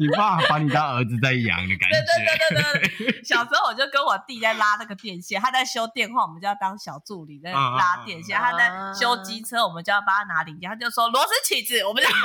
[0.01, 2.01] 你爸把你当儿子在养的感觉。
[2.01, 3.23] 对对对对对。
[3.23, 10.67] 小时候我就跟我弟在拉那个电线，他在修电话，我们就要当小助理在拉电线；他在修机车，我们就要帮他拿零件。
[10.67, 12.17] 他就说螺丝起子，我们就把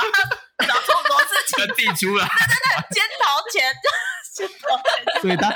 [0.59, 2.27] 他找出螺丝起子递出来。
[2.27, 3.75] 对对对，尖头钳，
[4.33, 4.75] 尖头
[5.13, 5.21] 钳。
[5.21, 5.53] 所以他，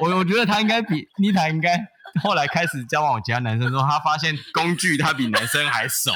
[0.00, 1.76] 我我觉得他应该比妮塔应该。
[2.22, 6.12] 后来开始交往其他男生之后，他发现工具他比男生还熟，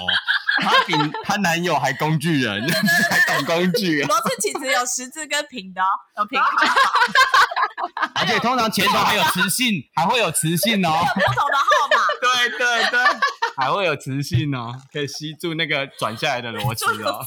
[0.62, 2.62] 他比他男友还工具人，
[3.11, 4.03] 还懂工具。
[4.03, 5.87] 螺丝起子有十字跟平的哦，
[6.19, 6.47] 有平的。
[8.14, 10.90] 而且通常前头还有磁性，还会有磁性哦。
[11.14, 11.97] 有不同的号码。
[12.21, 13.21] 对对对，
[13.57, 17.25] 还会有磁性哦，可以吸住那个转下来的螺丝哦。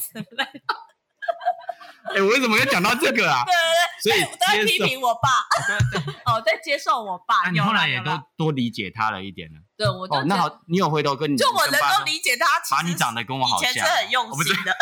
[2.12, 3.44] 哎、欸，我为什么要讲到这个啊？
[3.44, 5.28] 对 对对，所以我在批评我爸。
[5.66, 7.46] 对对 哦，在接受我爸。
[7.46, 9.60] 啊、你后来也都多理解他了一点了。
[9.76, 14.72] 对，我就、哦、那好，你有回头跟你就我能够理解他，把你长得跟我好像，以前是很用心的。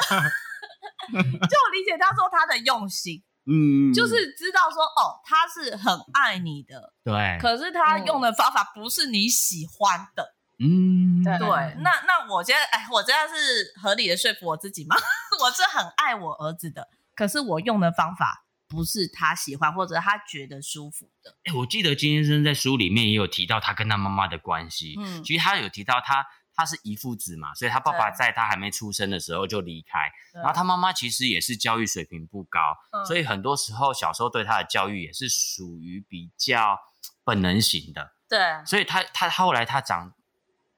[1.10, 7.38] 就我理解他说他的用心，嗯，就是知道说哦，他是很爱你的，对。
[7.40, 11.48] 可是他用的方法不是你喜欢的，嗯，对。
[11.82, 14.96] 那那我现在哎，我真的是合理的说服我自己吗？
[15.40, 16.88] 我是很爱我儿子的。
[17.18, 21.36] 可是我用的方法不是他喜欢或者他觉得舒服的。
[21.42, 24.94] 哎，我记得金先生在书里面也有提到他跟他妈妈的关系。
[24.96, 30.12] 嗯，其实他有提到他他是遗腹子嘛，所以他爸爸在他还没出生的时候就离开。
[30.32, 36.78] 然后他妈妈其实也是教育水平不高，所以很多时候小时候对他的教育也是属于比较
[37.24, 38.12] 本能型的。
[38.28, 40.12] 对，所以他他后来他长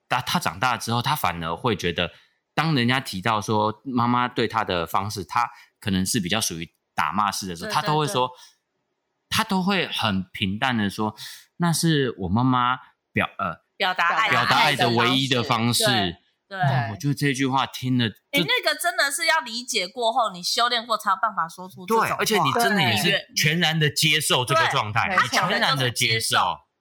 [0.09, 2.13] 他他长大之后，他反而会觉得，
[2.55, 5.51] 当人家提到说妈妈对他的方式，他。
[5.81, 8.31] 可能是比较属于打骂式的时候，他都会说，
[9.29, 11.17] 他都会很平淡的说，
[11.57, 12.77] 那是我妈妈
[13.13, 15.85] 表呃表达爱表达爱的唯一的方式。
[16.47, 16.59] 对，
[16.91, 22.09] 我觉得这句话听了，哎，那个真的是要理解过后，你修炼过才有办法说出这种话。
[22.09, 26.37] 对，而且你真的也是全然的接受这个状态，你全然的接受。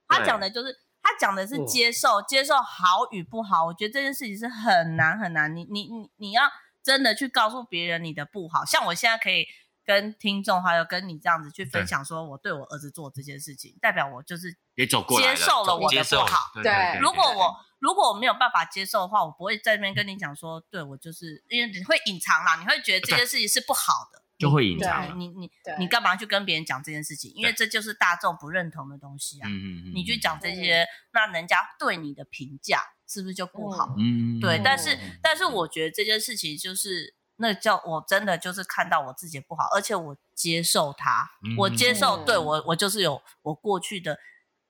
[0.08, 3.68] 他讲的就是他讲的是接受，接受好与不好。
[3.68, 6.42] 我觉得这件事情是很难很难，你你你你要。
[6.90, 9.46] 真的去告诉别人你的不好，像我现在可以
[9.86, 16.52] 跟听众还有跟你这样子去分享，说我对我儿子做这件事情，代表我就是也走过接受了我的不好。
[16.64, 25.20] 对，如果我如果我没有办法接受的话，我不会在那边跟你讲说，对我就是因为你会隐藏啦，你会觉得这件事情是不好的，就会隐藏。
[25.20, 27.32] 你你你干嘛去跟别人讲这件事情？
[27.36, 29.48] 因为这就是大众不认同的东西啊。
[29.48, 32.82] 嗯嗯嗯，你去讲这些，那人家对你的评价。
[33.10, 33.96] 是不是就不好？
[33.98, 44.20] 嗯，对，但是但是我觉得这件事情就是那叫我真的就是看到我自己不好，而且我接受它，嗯我接受，嗯对我我就是有我过去的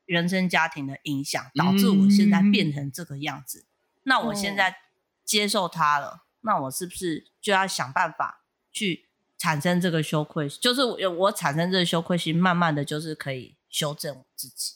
[0.05, 3.65] 人生家庭的影响，导致我现在变成这个样子。
[4.03, 4.77] 那我现在
[5.25, 9.05] 接受它了，那我是不是就要想办法去
[9.37, 10.47] 产生这个羞愧？
[10.47, 14.75] 就是我我产生这个羞愧心，慢慢的就是可以修正我自己。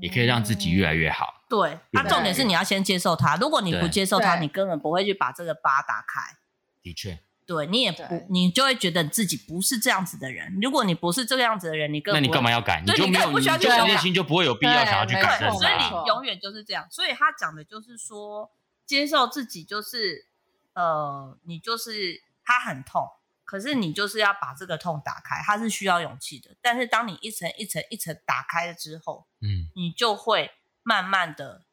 [0.00, 1.37] 也可以让自己越来越好。
[1.48, 3.36] 对，那、对重点是你要先接受它。
[3.36, 6.36] 如果你不接受它，你根本不会去把这个疤打开。
[6.82, 10.58] 的确，对你也不，你就会觉得你自己不是这样子的人。
[10.60, 12.82] 如果你不是这个样子的人，你根那你本不会干嘛要改？
[12.86, 16.86] 你就没有，根本不需要你就去修改内心就不会有必要想要去改正所以你永远就是这样。
[16.90, 18.50] 所以他讲的就是说，
[18.86, 20.26] 接受自己就是，
[20.74, 23.08] 呃，你就是他很痛，
[23.44, 26.56] 可是你就是要把这个痛打开，他是需要勇气的。
[26.62, 30.50] 但是当你一层一层一层打开了之后，嗯，你就会
[30.88, 31.66] 慢慢的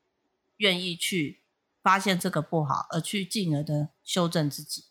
[0.57, 1.41] 愿意去
[1.81, 4.87] 发现这个不好，而去进而的修正自己。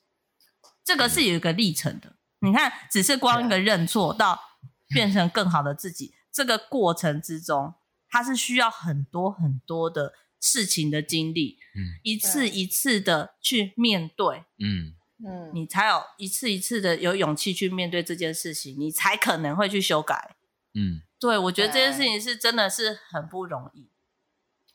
[0.83, 2.17] 这个是有一个历程的。
[2.39, 4.41] 你看，只是光一个认错到
[4.89, 7.75] 变成更好的自己，这个过程之中，
[8.09, 14.95] 它是需要很多很多的事情的经历，嗯一次一次的去面对，嗯，
[15.27, 20.37] 嗯，你才有一次一次的有勇气去面对这件事情，你才可能会去修改。
[20.75, 23.91] 嗯，对，我觉得这件事情是真的是很不容易。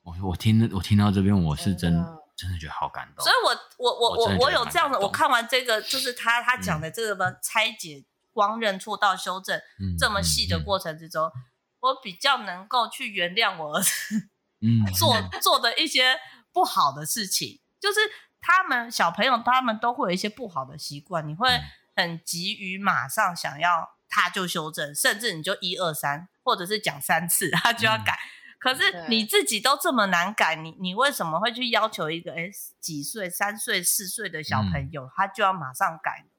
[0.04, 2.20] 我我听我听到这边，我是真真的。
[2.40, 3.36] 真的觉得好感动所以。
[3.44, 11.30] 我我我我我有这样的，我看完这个就是他他讲的这个呢，拆解光认错到修正嗯这么细的过程之中，
[11.82, 14.30] 我比较能够去原谅我儿子
[14.62, 16.18] 嗯， 做做的一些
[16.54, 18.00] 不好的事情，就是
[18.40, 21.60] 他们小朋友他们都会有一些不好的习惯，你会
[21.94, 28.18] 很急于马上想要他就修正，甚至你就一二三，或者是讲三次他就要改。
[28.60, 36.30] 可是你自己都这么难改，你你为什么会去要求一个哎几岁三岁四岁的小朋友、他就要马上改呢？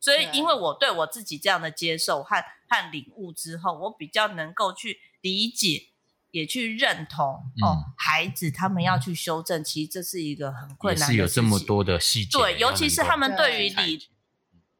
[0.00, 5.88] 所以因为我对我自己这样的接受和和领悟之后，我比较能够去理解，
[6.30, 7.66] 也去认同、嗯。
[7.66, 11.16] 哦，孩子他们要去修正，其实这是一个很困难的事情。
[11.16, 13.84] 是有这么多的细节，对，尤其是他们对于对。
[13.84, 14.08] 理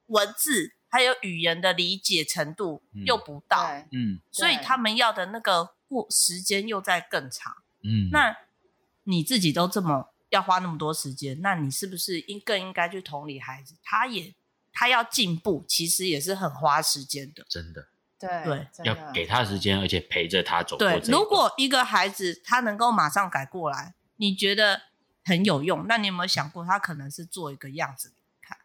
[0.07, 3.05] 文字还有语言的理解程度嗯。
[3.05, 4.21] 又不到，嗯。
[4.31, 7.57] 所以他们要的那个过时间又在更长。
[7.83, 8.37] 嗯，那
[9.05, 13.77] 你自己都这么要花那么多时间，那你是不是应更应该去同理孩子？
[13.83, 14.35] 他也
[14.73, 17.47] 他要进步，其实也是很花时间的。
[17.49, 20.99] 真的对对要给他时间，而且陪着他走过。
[21.07, 24.83] 如果一个孩子他能够马上改过来，你觉得
[25.25, 28.15] 很有用，那你有没有想过他可能是做一个样子？
[28.43, 28.59] 看，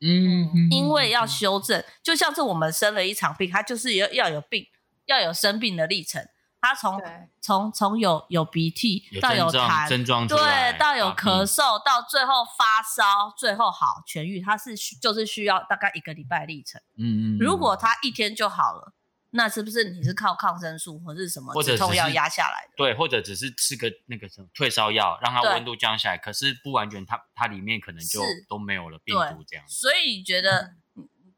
[0.00, 4.66] 嗯因为要修正，就像是我们生了一场病，他就是要要有病，
[5.04, 6.26] 要有生病的历程。
[6.66, 16.80] 他从对从从有有鼻涕有到有痰，症状对，到有咳嗽，到最后发烧，最后好痊愈，他是需就是需要大概一个礼拜历程。
[16.96, 18.92] 嗯嗯，如果他一天就好了，
[19.30, 22.72] 那是不是你是靠抗生素或是什么或者止痛药压下来的？
[22.76, 29.72] 对，或者只是吃个那个什么退烧药，让它对温度降下来，可是不完全它，它里面可能就都没有了病毒这样子。
[29.72, 30.72] 所以你觉得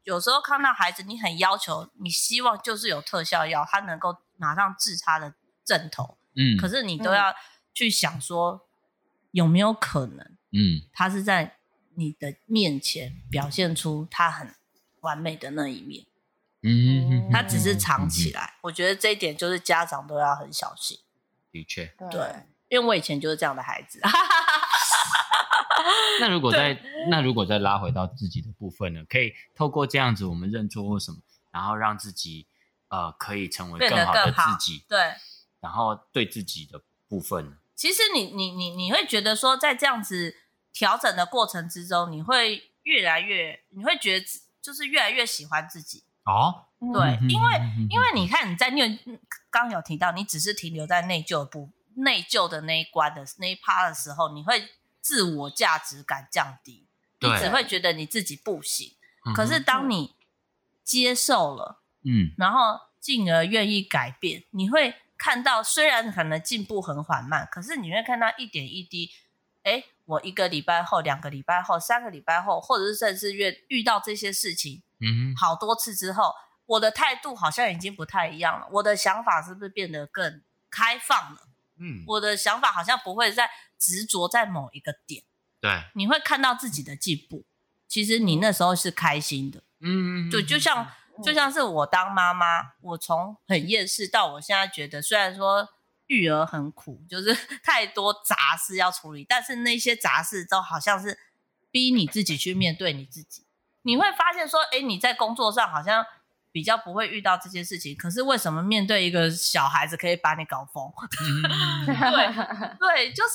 [0.08, 7.34] 有时候看到孩子，你很要求，你希望就是有特效药，他能够马上治他的症头，嗯，可是你都要
[7.74, 8.66] 去想说，
[9.32, 11.58] 有没有可能嗯他是在
[11.94, 14.54] 你的面前表现出他很
[15.00, 16.06] 完美的那一面，
[16.62, 18.54] 嗯，他只是藏起来。
[18.62, 20.98] 我觉得这一点就是家长都要很小心，
[21.52, 21.84] 的确。
[22.10, 24.00] 对因为我以前就是这样的孩子。
[26.20, 29.04] 那如果再那如果再拉回到自己的部分呢？
[29.08, 31.18] 可以透过这样子，我们认错或什么，
[31.50, 32.46] 然后让自己
[32.88, 35.14] 呃可以成为更好的自己，对，
[35.60, 40.34] 然后对自己的部分呢，其实你你你你会觉得说，在这样子
[40.72, 44.26] 调整的过程之中，你会越来越，你会觉得
[44.60, 46.04] 就是越来越喜欢自己。
[46.24, 48.98] 哦，对，嗯因为因为你看你在内，
[49.50, 54.68] 刚有提到，你只是停留在内疚部内疚的那一关的那一趴的时候，你会
[55.08, 56.86] 自我价值感降低，
[57.20, 58.94] 你只会觉得你自己不行。
[59.34, 60.14] 可是当你
[60.84, 69.10] 接受了，嗯然后进而愿意改变，你会看到虽然可能进步很缓慢，可是你会看到一点一滴。
[69.62, 76.34] 哎，我一个礼拜后、两个礼拜后、三个礼拜后，或者是甚至越遇到这些事情嗯好多次之后，
[76.66, 78.68] 我的态度好像已经不太一样了。
[78.72, 81.47] 我的想法是不是变得更开放了？
[81.78, 83.48] 嗯，我的想法好像不会在
[83.78, 85.24] 执着在某一个点。
[85.60, 87.44] 对，你会看到自己的进步，
[87.88, 89.62] 其实你那时候是开心的。
[89.80, 90.90] 嗯，就就像
[91.22, 95.68] 就像是我当妈妈，我从很厌世到我现在觉得，虽然说
[96.06, 101.18] 育儿很苦，就是 太多杂事要处理，但是那些杂事都好像是
[101.70, 103.44] 逼你自己去面对你自己。
[103.82, 106.04] 你会发现说，哎，你在工作上好像
[106.50, 110.90] 比较不会遇到这些事情，可是为什么面对一个小孩子可以把你搞疯？
[111.86, 111.94] 对
[112.78, 113.34] 对，就是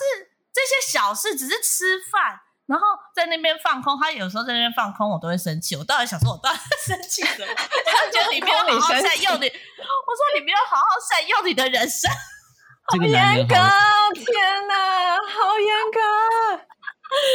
[0.52, 2.40] 这些小事，只是吃饭。
[2.66, 5.76] 然后在那边放空，他有时候在那边放空，我都会生气。
[5.76, 7.48] 我到底想说，我到底生气什么？
[7.52, 12.10] 我就觉得你没有好好善用你， 我说你没有好好善用你的人生，
[12.88, 16.00] 好严格，天哪，好严格。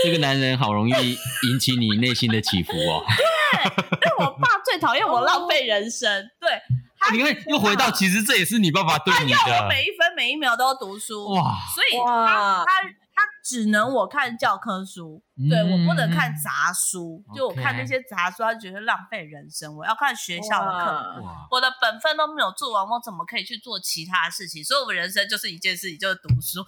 [0.02, 3.04] 这个男人好容易引起你内心的起伏哦。
[3.52, 6.30] 对，但我爸最讨厌我浪费人生。
[6.40, 6.60] 对，
[6.98, 9.36] 他你看又回到，其实这也是你爸爸对你的。
[9.38, 12.72] 他要我每一分每一秒都读书哇，所以他他。
[13.18, 17.20] 他只能我看教科书，嗯、对我不能看杂书。
[17.28, 19.76] 嗯、就我看那些杂书，他觉得浪费人生。
[19.76, 21.20] 我要看学校的课，
[21.50, 24.62] 我的本分都没有做完，我怎么可以去做其他的事情？
[24.64, 26.64] 所以我人生就是一件事情，就是读书。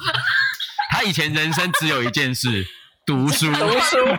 [0.90, 2.66] 他以前人生只有一件事，
[3.06, 3.46] 读书。
[3.52, 3.98] 读书。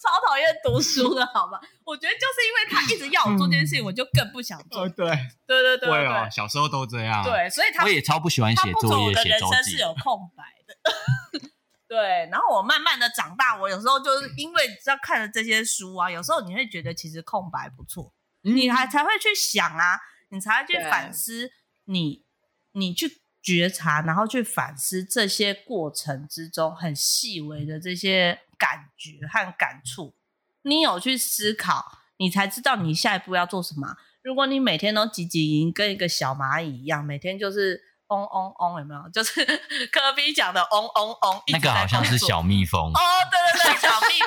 [0.00, 1.60] 超讨厌读书的，好吧？
[1.84, 4.88] 我觉得就是因为他一直要我做这件事情，我就更不想做。
[4.88, 5.06] 对
[5.46, 7.22] 对对对，会哦，小时候都这样。
[7.24, 9.28] 对，所以他我也超不喜欢写作业、写周记。
[9.28, 11.48] 人生是有空白的。
[11.88, 21.50] 对，然后我慢慢的长大，我有时候就是因为知道看了这些书啊，有时候你会觉得其实空白不错，你还才会去想啊，你才会去反思，
[21.86, 22.24] 你
[22.72, 28.40] 你去觉察，然后去反思这些过程之中很细微的这些。
[28.58, 30.16] 感觉和感触，
[30.62, 33.96] 你有去思考，你才知道你下一步要做什么。
[34.20, 39.08] 如果你每天都急急营，跟一个小蚂蚁一样，每天就是嗡嗡嗡，有没有？
[39.12, 39.44] 就是
[39.92, 41.42] 科比讲的嗡嗡嗡。
[41.48, 43.00] 那个好像是小蜜蜂哦，
[43.30, 44.18] 对对对，小蜜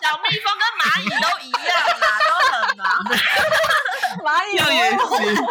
[0.00, 2.84] 小蜜蜂跟蚂蚁都一样啦，都很忙。
[4.24, 5.46] 蚂蚁要也行。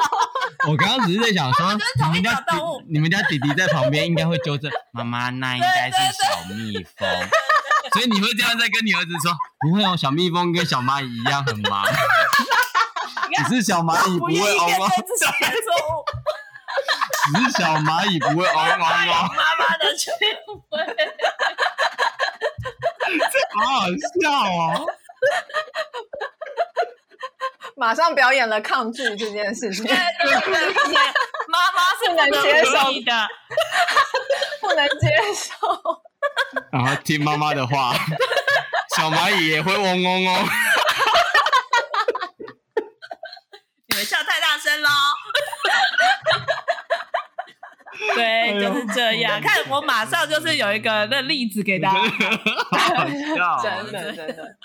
[0.70, 1.74] 我刚刚只是在想说，
[2.06, 2.44] 你们家
[2.90, 7.08] 你们家弟弟在旁边应该会纠正妈妈，那应该是小蜜蜂。
[7.94, 11.84] 所以你会这样在跟你儿子说，不会哦，小蜜蜂跟小蚂蚁一样很忙，
[13.48, 14.90] 只是小蚂蚁不会嗡嗡。
[17.26, 19.30] 只是小蚂蚁不会嗡嗡哦。
[19.36, 20.10] 妈妈的趣
[20.70, 20.86] 味，
[23.32, 23.88] 这好好
[24.22, 24.86] 笑哦！
[27.76, 29.86] 马上表演了抗拒这件事情。
[29.86, 30.32] 对对
[30.74, 30.94] 对，
[31.48, 32.72] 妈妈是能接受
[33.06, 33.28] 的，
[34.62, 35.56] 不能接受。
[36.72, 37.94] 然后听妈妈的话，
[38.96, 40.50] 小蚂蚁也会嗡嗡嗡。
[43.88, 44.90] 你们笑太大声了。
[48.16, 49.40] 对，就是这样。
[49.44, 52.02] 看我马上就是有一个那例子给大家。
[53.62, 54.56] 真的真的。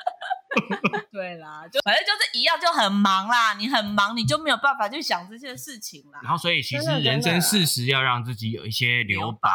[1.10, 3.54] 对啦，就反正就是一样，就很忙啦。
[3.54, 6.20] 你很忙，你就没有办法去想这些事情啦。
[6.22, 9.50] 然后，所以其实人生适时要让自己有一些留白。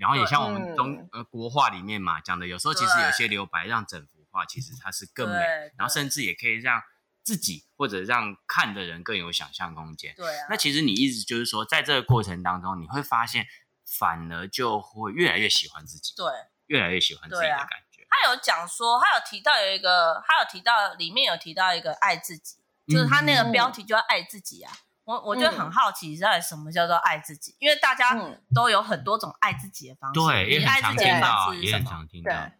[0.00, 5.36] 然后也像我们中呃国画里面嘛讲的，有时候其实有些留白，让整幅画其实它是更美。
[5.76, 6.80] 然后甚至也可以让
[7.28, 10.14] 自己或者让看的人更有想象空间。
[10.16, 10.46] 对啊。
[10.48, 13.46] 那其实你意思就是说，在这个过程当中，你会发现
[13.84, 16.14] 反而就会越来越喜欢自己。
[16.16, 16.26] 对。
[16.68, 18.06] 越来越喜欢自己的感觉。
[18.08, 22.56] 他有讲说，他有提到有一个，他有提到里面有提到一个爱自己，
[22.86, 24.72] 就是他那个标题就要爱自己啊。
[25.04, 27.54] 我我就很好奇，到底什么叫做爱自己？
[27.58, 28.14] 因为大家
[28.54, 30.20] 都有很多种爱自己的方式。
[30.20, 31.72] 对，你爱自己的方式是什么？
[31.72, 32.50] 也很常听到。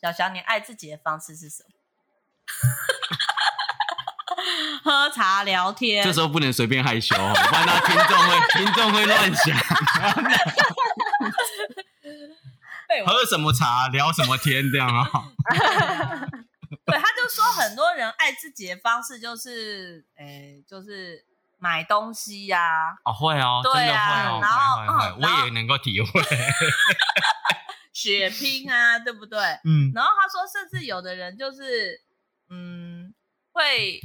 [0.00, 1.70] 小翔，你爱自己的方式是什么？
[4.82, 6.04] 喝茶聊天。
[6.04, 9.56] 这时候不能随便害羞，不然那听众会 听众会乱想。
[13.06, 15.08] 喝什么茶，聊什么天，这样啊？
[16.84, 21.24] 对，他就说很多人爱自己的方式就是，诶，就是
[21.58, 22.90] 买东西呀。
[23.04, 26.22] 哦，会哦，对啊，然后我也能够体会，
[27.94, 29.38] 血拼啊，对不对？
[29.64, 29.90] 嗯。
[29.94, 31.98] 然后他说，甚至有的人就是，
[32.50, 33.14] 嗯，
[33.52, 34.00] 会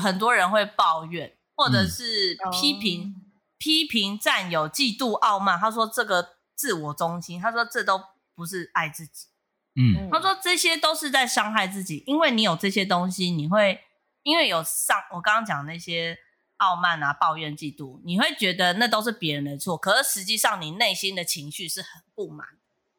[0.00, 3.14] 很多人会抱怨，或者是批评、
[3.58, 5.58] 批评、占有、嫉妒、傲慢。
[5.58, 6.36] 他说这个。
[6.56, 8.00] 自我中心，他说这都
[8.34, 9.26] 不是爱自己，
[9.74, 13.78] 嗯，他说这些都是在伤害自己，因为你有这些东西，你会
[14.22, 16.16] 因为有上我刚刚讲那些
[16.56, 22.46] 傲慢啊、抱怨、嫉妒，你会觉得那都是别人的错，可是实际上你内心的情绪是很不满，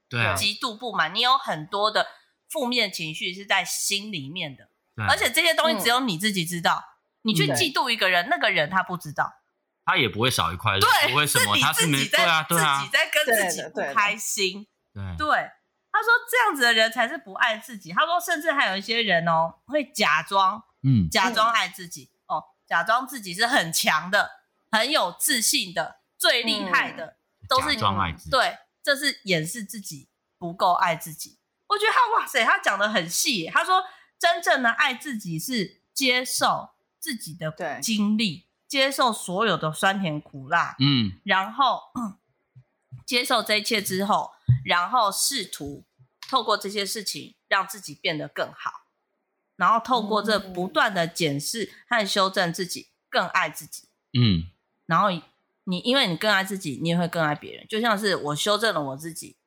[0.08, 2.06] 对啊，极度不满，你有很多的
[2.48, 4.70] 负面情绪是在心里面的，对
[5.08, 9.34] 而且这些东西只有你自己知道，嗯、你去嫉妒一个人，那个人他不知道。
[9.86, 15.28] 他也不会少一块肉，对，不会什么，他是没对啊，对啊，自己在跟自己不开心，对，对，
[15.90, 17.94] 他说这样子的人才是不爱自己。
[17.94, 24.30] 他说，甚至还有一些人哦，会假装，嗯，假装爱自己哦，假装自己是很强的，
[24.70, 27.16] 很有自信的，最厉害的，
[27.48, 31.40] 都是假装爱自己，对，这是掩饰自己不够爱自己。
[31.68, 33.48] 我觉得他哇塞，他讲的很细。
[33.48, 33.82] 他说，
[34.20, 42.18] 真正的爱自己是接受自己的经历，接受所有的酸甜苦辣，嗯，然后、嗯、
[43.06, 44.32] 接受这一切之后，
[44.66, 45.86] 然后试图
[46.30, 48.88] 透过这些事情让自己变得更好，
[49.56, 54.50] 然后透过这不断的检视和修正自己，更爱自己，嗯，
[54.86, 55.10] 然后
[55.66, 59.38] 你因为你更爱自己，你也会更爱别人，就像是我修正了我自己。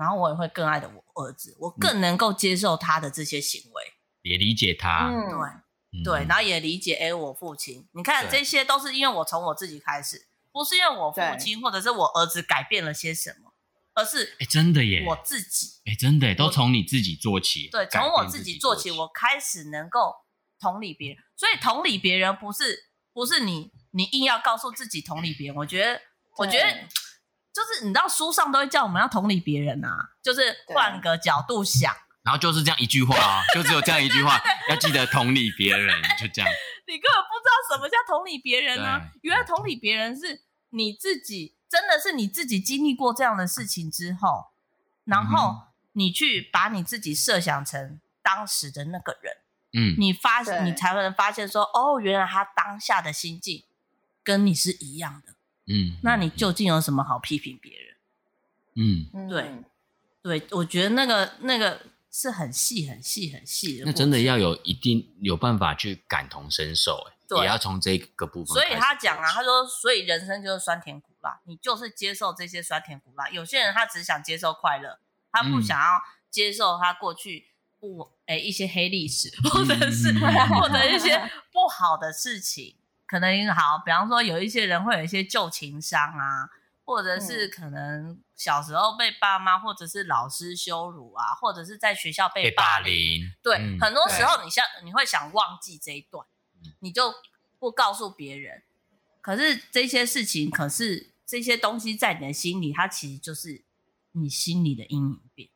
[0.00, 3.82] 然后我也会更爱的我儿子，我更能够接受他的这些行为，
[4.22, 13.52] 也理解他，嗯、对、嗯、对，然后也理解哎，我父亲，你看这些都是因为我从我自己开始，不是因为我父亲或者是我儿子改变了些什么，
[13.92, 15.66] 而是哎真的耶，我自己。
[15.84, 20.14] 哎真的都从你自己做起，对，从我自己做起，我开始能够
[20.58, 26.00] 同理别人，所以同理别人不是不是你你硬要告诉自己同理别人，我觉得
[26.38, 26.88] 我觉得。
[27.52, 36.50] 就是你知道书上都会叫我们要同理别人啊，就是换个角度想，然后就是这样一句话啊， 就只有这样一句话，要记得同理别人，就这样。
[36.86, 39.00] 你根本不知道什么叫同理别人呢、啊？
[39.22, 44.46] 原来同理别人是你自己，真的是你自己经历过这样的事情之后，
[45.04, 49.34] 然后你去把你自己设想成当时的那个人，
[49.72, 53.64] 嗯，你发你才会能发现说，哦，原来他当下的心境
[54.22, 55.34] 跟你是一样的。
[55.72, 57.94] 嗯，那你究竟有什么好批评别人？
[58.74, 59.52] 嗯，对，
[60.20, 63.84] 对，我觉得那个那个是很细、很细、很细的。
[63.86, 68.54] 那真的要有一定有办法去感同身受，哎，对，也要从这个部分。
[68.54, 73.28] 所以他讲啊，他说，所以人生就是酸甜苦辣，你就是接受这些酸甜苦辣。
[73.30, 74.98] 有些人他只想接受快乐，
[75.30, 77.46] 他不想要接受他过去
[77.78, 82.74] 不哎一些黑历史，或者是、嗯、或者一些不好的事情。
[83.10, 86.48] 可能好，比方说有一些人会有一些旧情伤啊，
[86.84, 92.84] 或者是可能小时候被爸妈或者是老师羞辱啊，或者是在学校被霸凌。
[92.84, 96.24] 霸凌对、嗯，很多时候你想你会想忘记这一段，
[96.78, 97.12] 你就
[97.58, 98.62] 不告诉别人。
[99.20, 103.64] 可是这些事情，可是这些东西在你的心里，它其实就是
[104.12, 105.48] 你心里的阴影面。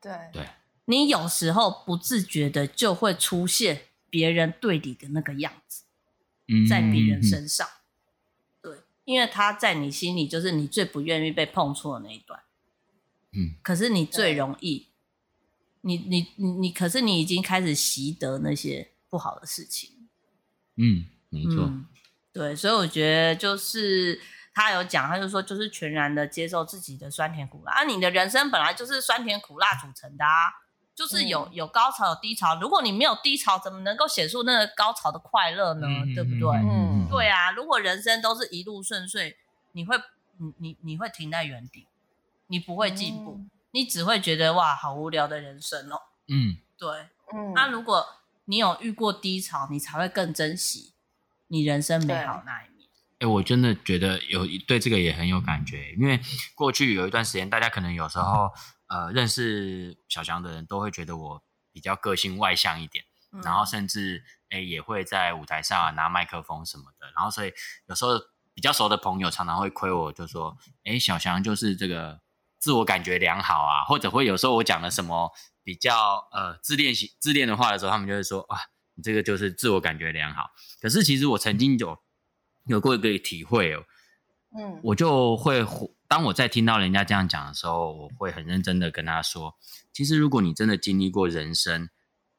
[0.00, 0.50] 对对，
[0.84, 5.82] 你有时候不自觉的就会出现别人对你的那个样子。
[6.68, 7.72] 在别人身上，嗯，
[8.62, 12.40] 对，因为他在你心里就是你最不愿意被碰触的那一段，
[13.32, 14.88] 嗯，可是你最容易，
[15.80, 20.08] 你你你你，可是你已经开始习得那些不好的事情，
[20.76, 21.86] 嗯，没错，嗯，
[22.32, 24.20] 对，所以我觉得就是
[24.54, 27.72] 他有讲，他就说就是全然的接受自己的酸甜苦辣。
[27.72, 30.65] 啊，你的人生本来就是酸甜苦辣组成的啊。
[30.96, 35.86] 就是有有高潮有低潮，如果你没有低潮，怎么能够写出那个高潮的快乐呢？
[35.86, 36.56] 嗯、对不对？
[36.56, 37.50] 嗯，对啊。
[37.50, 39.36] 如果人生都是一路顺遂，
[39.72, 39.94] 你会
[40.38, 41.86] 你你你会停在原地，
[42.46, 46.00] 你不会进步，嗯，你只会觉得哇，好无聊的人生哦。
[46.28, 46.88] 嗯，对。
[47.34, 48.02] 嗯，那如果
[48.46, 50.94] 你有遇过低潮，你才会更珍惜
[51.48, 52.88] 你人生美好那一面。
[53.18, 56.18] 哎，我真的觉得有对这个也很有感觉，因为
[56.54, 58.50] 过去有一段时间，大家可能有时候。
[58.88, 67.52] 呃，认识小翔的人都会觉得我比较个性外向一点，嗯、然后甚至诶也会在舞台上拿麦克风什么的，然后所以
[67.86, 68.12] 有时候
[68.54, 72.20] 比较熟的朋友常常会亏我，就说，诶小翔就是这个
[72.58, 75.30] 自我感觉良好啊，或者会有时候我讲了什么
[75.62, 78.58] 比较呃自恋型自恋的话的时候，他们就会说啊，
[78.94, 80.50] 你这个就是自我感觉良好。
[80.80, 81.98] 可是其实我曾经有
[82.66, 83.84] 有过一个体会哦，
[84.56, 85.66] 嗯，我就会。
[86.08, 89.56] 当我在听到人家这样讲的时候，我会很认真的跟他说：
[89.92, 91.90] 其实，如果你真的经历过人生，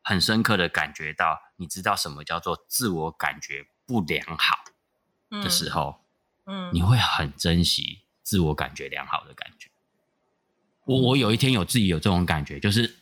[0.02, 4.56] 很深刻的感觉到，你知道什么叫做自我感觉不良好
[5.44, 6.00] 的时候，
[6.46, 9.70] 嗯，你会很珍惜自我感觉良好的感觉。
[10.86, 13.00] 我我有一天有自己有这种感觉，就是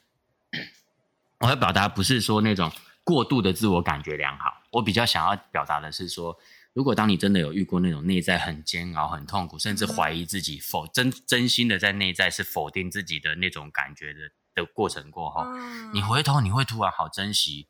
[1.41, 2.71] 我要表达不是说那种
[3.03, 6.39] 过度的自我感觉良好，我比较想要表达的是说。
[6.75, 14.19] 如果当你真的有遇过那种内在很煎熬、很痛苦，甚至怀疑自己否真真心的在内在是否定自己的那种感觉的
[14.53, 17.69] 的过程过后，嗯，你回头你会突然好珍惜，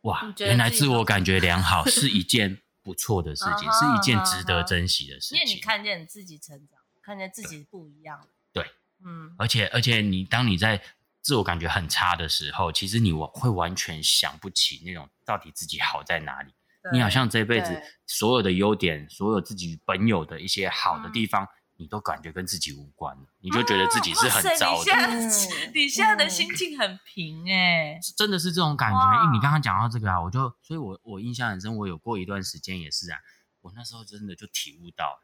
[0.00, 5.38] 哇，原来自我感觉良好是一件不错的事情，是一件值得珍惜的事情。
[5.38, 8.26] 因为你看见你自己成长，看见自己不一样。
[8.54, 8.64] 对，
[9.04, 10.82] 嗯，而且而且你当你在
[11.20, 16.54] 自我感觉很差的时候，其实你会完全想不起那种到底自己好在哪里。
[16.92, 24.92] 你好像这辈子所有的优点，所有自己本有的一些好的地方，嗯、你都感觉跟自己无关了，你就觉得自己是很糟的。
[24.92, 29.24] 啊、你现在你现在的心境很平哎、欸，真的是这种感觉。
[29.24, 33.18] 因为你刚刚讲到这个啊，我就所以我我印象很深，我有过一段时间也是啊，
[33.60, 35.20] 我那时候真的就体悟到，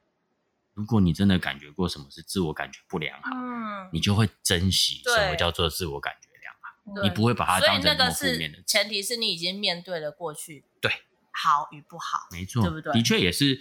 [0.74, 8.62] 如果你真的感觉过什么是自我感觉不良好，嗯，你就会珍惜什么叫做自我感觉良好，你不会把它当成什么那个是负面的。
[8.66, 10.92] 前提是你已经面对了过去，对，
[11.34, 13.58] 好与不好，没错，对不对的确也是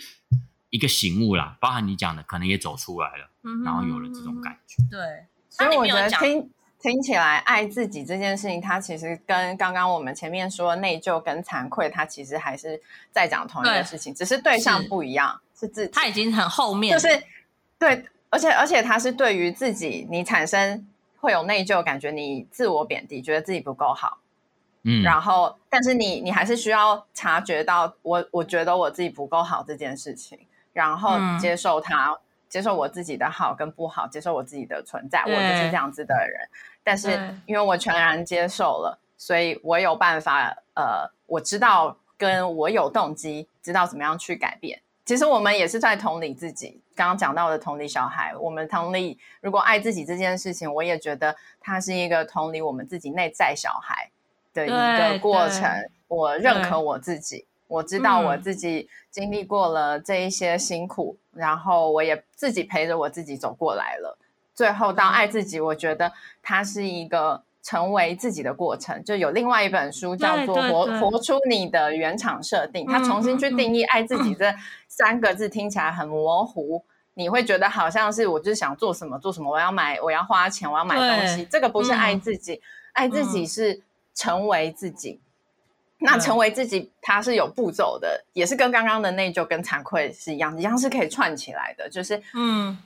[0.69, 4.77] 一个醒悟啦，包含你讲的，可能也走出来了，嗯然后有了这种感觉。
[4.89, 6.49] 对，所以我觉得听
[6.79, 15.91] 听起来，爱自己这件事情，它其实跟刚刚我们前面说内疚跟惭愧，它其实还是在讲同一件事情，只是对象不一样，是自己。
[15.91, 17.23] 他已经很后面，就是
[17.79, 20.85] 对，而且而且他是对于自己，你产生
[21.17, 24.17] 会有内疚感觉，你自我贬低，觉得自己不够好，
[24.83, 30.37] 嗯，然后但是你你还是需要察觉到我我觉得我自己不够好这件事情，
[30.73, 32.19] 然后接受它，嗯、
[32.49, 36.49] 接受我自己的好跟不好，接受我自己的存在，我就是这样子的人。
[36.83, 37.11] 但是
[37.45, 44.81] 因为我全然接受了，所以我有办法，呃，我知道跟我有动机，知道怎么样去改变。
[45.05, 46.81] 其实我们也是在同理自己。
[46.95, 54.11] 刚刚讲到的同理小孩，我们同理，如果爱自己这件事情，我也觉得它是一个同理我们自己内在小孩
[54.53, 55.69] 的一个过程。
[56.07, 64.17] 我认可我自己，我知道我自己经历过了这一些辛苦，嗯、然后我也自己陪着我自己走过来了。
[64.53, 66.11] 最后到爱自己，我觉得
[66.43, 69.03] 它是一个成为自己的过程。
[69.03, 74.53] 就有另外一本书叫做《活活出你的原厂设定》，它重新去定义爱自己这
[74.87, 76.83] 三个字，听起来很模糊。
[77.15, 81.43] 你会觉得好像是我就是想做什么做什么，我要买，我要花钱，我要买东西。
[81.45, 82.61] 这个不是爱自己，
[82.93, 83.81] 爱自己是
[84.13, 85.19] 成为自己。
[85.99, 91.89] 那成为自己，它是有步骤的，也是跟刚刚的内疚跟惭愧是一样，一样是可以串起来的。
[91.89, 92.77] 就是嗯。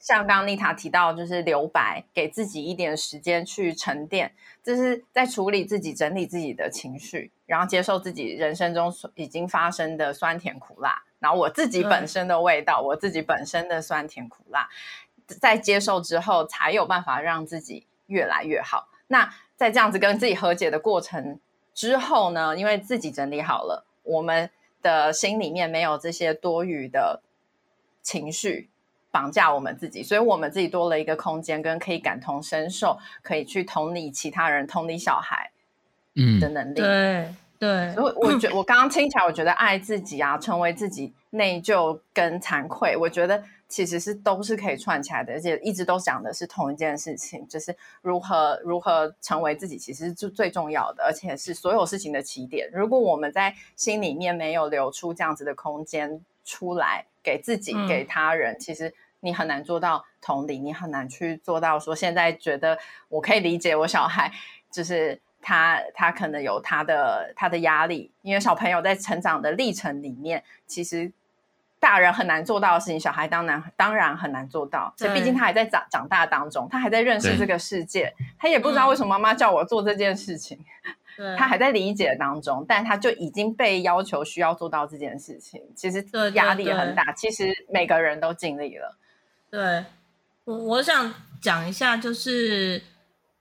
[0.00, 14.68] 像刚刚丽塔提到，就是留白，给自己一点时间去沉淀，这是在处理自己、整理自己的情绪，然后接受自己人生中已经发生的酸甜苦辣，然后我自己本身的味道，我自己本身的酸甜苦辣，
[15.26, 18.88] 在接受之后，才有办法让自己越来越好。
[19.08, 21.38] 那在这样子跟自己和解的过程
[21.74, 24.48] 之后呢，因为自己整理好了，我们
[24.80, 27.20] 的心里面没有这些多余的
[28.00, 28.70] 情绪。
[29.10, 35.50] 绑架我们自己，所以我们自己多了一个空间，跟可以感同身受，可以去同理其他人、同理小孩，
[36.14, 36.74] 嗯的能力。
[36.74, 52.68] 对对，所以我觉得我刚刚听起来，我觉得爱自己啊，成为自己，内疚跟惭愧，我觉得其实是都是可以串起来的，而且一直都讲的是同一件事情，就是如何如何成为自己，其实是最最重要的，而且是所有事情的起点。
[52.72, 57.04] 如果我们在心里面没有留出这样子的空间出来。
[57.20, 62.78] 给自己，给他人，嗯、其实你很难做到同理，你很难去做到说，现在觉得
[63.10, 64.32] 我可以理解我小孩，
[64.70, 71.12] 就是他他可能有他的他的压力，因为小朋友在成长的历程里面，其实
[71.80, 80.58] 大人很难做到的事情，小孩当然当然很难做到，所以毕竟他还在长长大当中，他还在认识这个世界，他也不知道为什么妈妈叫我做这件事情。
[81.36, 86.00] 他还在理解当中，但他就已经被要求需要做到这件事情，其实
[86.34, 87.12] 压力也很大。
[87.12, 88.96] 其实每个人都尽力了。
[89.50, 89.84] 对，
[90.44, 92.80] 我我想讲一下，就是，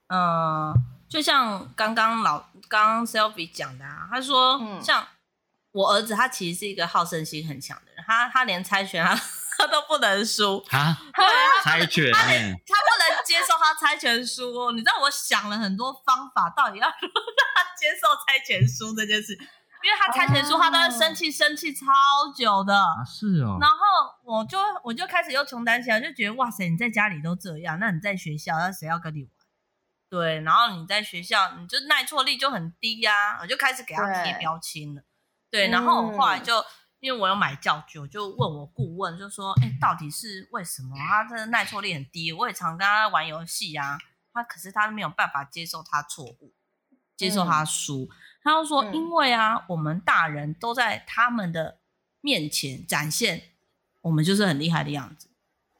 [0.07, 0.73] 嗯、呃，
[1.07, 5.05] 就像刚刚老刚刚 Selby 讲的啊，他说，嗯、像
[5.72, 9.20] 我儿子，他其实是一个好胜心很强的人，他他连猜拳他。
[9.59, 10.95] 他都不能输啊！
[11.15, 11.26] 对，
[11.63, 14.72] 猜拳，他他不能接受他猜拳输哦。
[14.72, 19.34] 你知道我想了很多方法，到底要如 何让他接受猜拳输这件事？
[19.34, 21.88] 因为他猜拳输，他都会生气，生气超
[22.38, 22.76] 久的。
[22.76, 23.57] 啊，是哦。
[23.59, 23.78] 然后
[24.24, 29.30] 我就我就开始又穷担起来，就觉得哇塞，你在家里都这样，那你在学校，那谁要跟你玩？
[30.11, 35.01] 对，然后你在学校，你就耐挫力就很低呀，我就开始给他贴标签了。
[35.49, 36.63] 对，然后我后来就。
[36.99, 40.97] 因为我有买教具，我就问我顾问，就说：“哎，到底是为什么？
[40.97, 42.31] 他这个耐挫力很低。
[42.31, 43.99] 我也常跟他玩游戏啊，
[44.33, 46.55] 他可是他没有办法接受他错误，
[47.15, 48.05] 接受他输。
[48.05, 48.09] 嗯、
[48.43, 51.77] 他就说：因为啊，嗯、我们大人都在他们的
[52.19, 53.51] 面前展现
[54.01, 55.29] 我们就是很厉害的样子，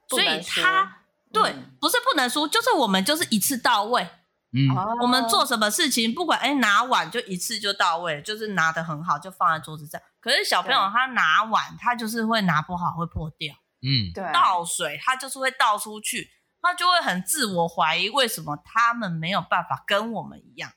[0.08, 1.00] 所以他
[1.34, 4.08] 对不是不能输，就是我们就是一次到位。”
[4.54, 4.70] 嗯，
[5.02, 10.02] 我们做什么事情，不管哎拿碗就一次就到位，就是拿的很好，就放在桌子上。
[10.22, 13.54] 可是小朋友他拿碗，他就是会拿不好，会破掉。
[13.82, 14.24] 嗯，对。
[14.34, 16.30] 倒水他就是会倒出去，
[16.62, 20.72] 他就会很自我怀疑，为什么他们没有办法跟我们一样？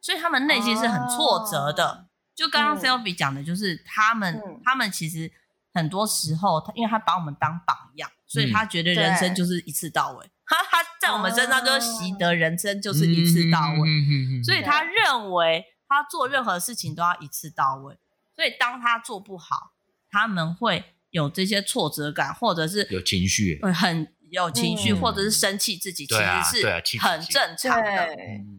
[0.00, 1.88] 所以他们内心是很挫折的。
[1.88, 5.32] 哦、就刚刚 Selby 讲的，就是他们，嗯、他们其实
[5.72, 10.28] 很多时候，他因为他把我们当榜样，所以他觉得人生就是一次到位。
[10.52, 17.96] 他他在我们身上就是习得人生就是一次到位，所以他认为他做任何事情都要一次到位。
[18.34, 19.72] 所以当他做不好，
[20.10, 25.00] 他们会有这些挫折感，或者是有情绪，会，很有情绪，嗯。
[25.00, 28.16] 或者是生气自己，其实是很正常的。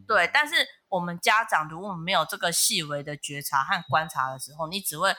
[0.07, 0.55] 对，但是
[0.89, 5.15] 我们家长如果我们没有这个细微的觉察和观察的时候，你只会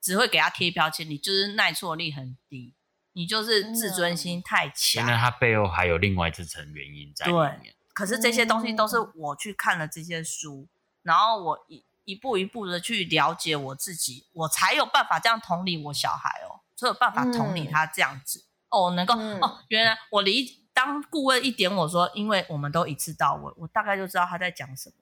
[0.00, 2.74] 只会给他贴标签，你就是耐挫力很低，
[3.18, 5.04] 你就是自尊心太强。
[5.04, 7.74] 原来他背后还有另外一层原因在里面。
[7.92, 10.68] 可是这些东西都是我去看了这些书，
[11.02, 24.94] 然后我一一步一步的去了解我自己，我才有办法这样同理我小孩哦，才有办法同理他这样子、嗯、哦，能够、嗯、哦，原来我理当顾问一点我说，因为我们都一次到位，我大概就知道他在讲什么。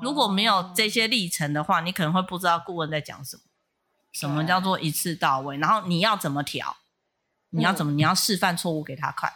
[0.00, 3.42] 如果没有这些历程的话，你可能会不知道顾问在讲什么。
[4.12, 5.56] 什么叫做一次到位？
[5.58, 6.76] 然后你要怎么调？
[7.50, 7.92] 你要怎么？
[7.92, 9.32] 你要示范错误给他看。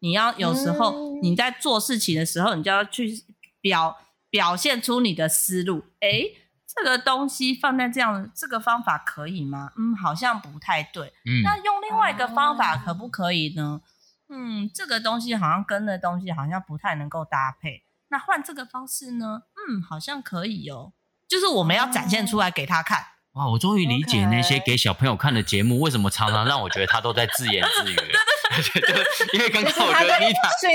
[0.00, 3.24] 你要有时候你在做事情的时候，你就要去
[3.60, 3.98] 表
[4.30, 5.84] 表现出你的思路。
[6.00, 6.36] 诶，
[6.66, 9.72] 这个东西放在这样这个方法可以吗？
[9.76, 11.12] 嗯，好像不太对。
[11.26, 13.82] 嗯，那用另外一个方法可不可以呢？
[14.28, 17.84] 嗯，这个东西好像跟那东西好像不太能够搭配。
[18.08, 19.42] 那换这个方式呢？
[19.54, 20.92] 嗯，好像可以哦。
[21.28, 23.04] 就是我们要展现出来给他看。
[23.34, 27.94] 哇，我终于理解那些给小朋友看的节目，为什么常常让我觉得他都在自言自语。
[27.94, 30.70] 对 因为刚刚我觉得妮塔训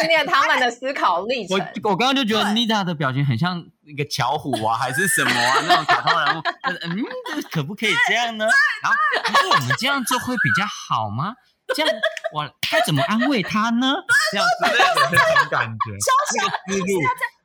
[0.00, 1.56] 训练他们的思考历程。
[1.56, 6.42] 我我刚刚就觉得妮塔的表情很像一个巧虎啊，还是什么啊那种卡通人物。
[6.62, 7.04] 嗯，
[7.40, 8.44] 这可不可以这样呢？
[8.82, 8.98] 然后，
[9.32, 11.32] 然后我们这样做会比较好吗？
[11.76, 11.94] 这样
[12.32, 13.94] 我该怎么安慰他呢？
[14.32, 14.76] 这样子的
[15.10, 15.92] 这种感觉，
[16.32, 17.00] 这个思路。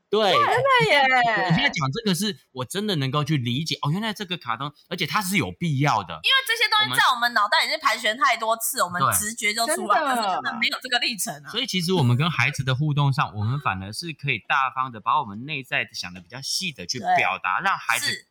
[0.09, 1.01] 对，真的耶！
[1.45, 11.51] 我现在讲这个是我真的能够去理解哦，原来这个卡通，而且它是有必要的，因为这些东西在我们脑袋已经盘旋太多次，我们直觉就出来了，可是根本没有这个历程啊。
[11.51, 18.25] 所以其实我们跟孩子的互动上，我们反而是可以大方的把我们内在想的比较细的去表达，让孩子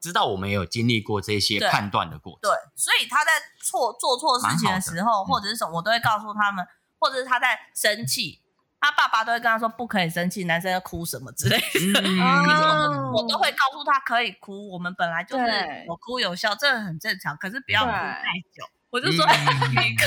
[0.00, 2.50] 知道我们也有经历过这些判断的过程。
[2.50, 6.66] 对，所以他在错做错事情的时候，或者是什么，我都会告诉他们，
[6.98, 8.40] 或者是他在生气。
[8.80, 12.00] 他爸爸都会跟他说不可以生气，男生要哭什么之类的。
[12.00, 15.44] 嗯、可是我我都会告诉他可以哭，我们本来就是
[15.86, 17.36] 有哭有笑，这很正常。
[17.36, 18.64] 可是不要哭太久。
[18.90, 19.30] 我就说、嗯、
[19.70, 20.02] 你哭，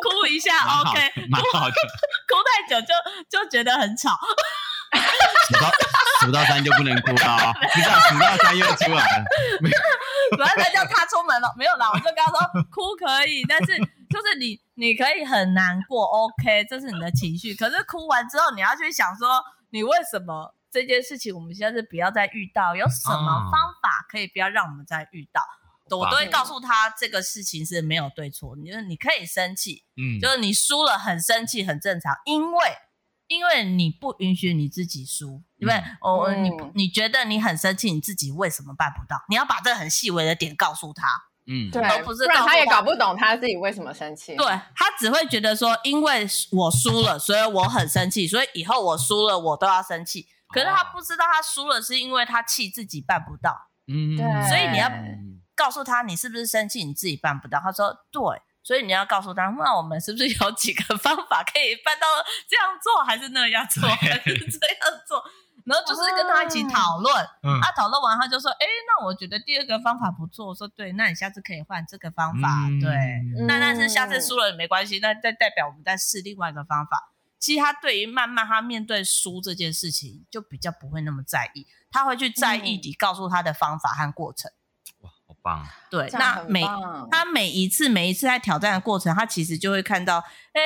[0.00, 1.74] 哭一下，OK，蛮好的。
[2.26, 2.94] 哭太久就
[3.28, 4.18] 就觉得很吵。
[5.48, 5.70] 数到
[6.20, 7.52] 数到三就不能哭了啊！
[7.52, 9.24] 不是数到三又出来了。
[10.30, 12.40] 本来叫他出门了，没有啦，我就跟他说
[12.70, 13.76] 哭可以，但是
[14.12, 17.54] 就是你你可以很难过，OK，这是你的情绪。
[17.54, 22.76] 可是哭完之后，你要去想说，你为什么这件事情我们现在是不要再遇到？
[22.76, 25.40] 有什么方法可以不要让我们再遇到？
[25.90, 32.58] 哦、我都会告诉他，这个事情是没有对错，你就是你可以生气，嗯，就是你输了很生气很正常，因为。
[33.28, 35.78] 因为你不允许你自己输，对不对？
[36.02, 39.24] 哦、嗯，你你觉得你很生气，你自己为什么办不到？
[39.30, 41.06] 你要把这个很细微的点告诉他，
[41.46, 44.36] 嗯，对，不是，不然他也搞不懂他自己为什么生气。
[44.36, 50.26] 对，他只会觉得说，因为我输了，所以我很生气，所以以后我输了，我都要生气。
[50.48, 54.48] 可是他不知道，他输了是因为他气自己办不到，嗯，对。
[54.48, 54.90] 所以你要
[55.54, 57.58] 告诉他，你是不是生气，你自己办不到？
[57.60, 58.22] 他说对。
[58.64, 62.06] 所以你要告诉他，那我们是不是有几个方法可以办到
[62.48, 65.20] 这样做，还是那样做， 还是这样做？
[65.64, 67.14] 然后就是跟他一起讨论。
[67.42, 72.66] 嗯，他讨论完，他就说：“哎，那我觉得第二个方法不错。”我说：“对，那你下次可以换这个方法。
[72.68, 72.90] 嗯”对，
[73.46, 77.12] 那但是下次输了也没关系，那再代表我们再试另外一个方法。
[77.38, 84.48] 其实他对于慢慢他面对输这件事情，就比较不会那么在意，他会去在意你告诉他的方法和过程。
[85.00, 86.62] 哇，好棒，对，那每
[87.10, 90.18] 他每一次每一次在挑战的过程，他其实就会看到，
[90.52, 90.62] 哎，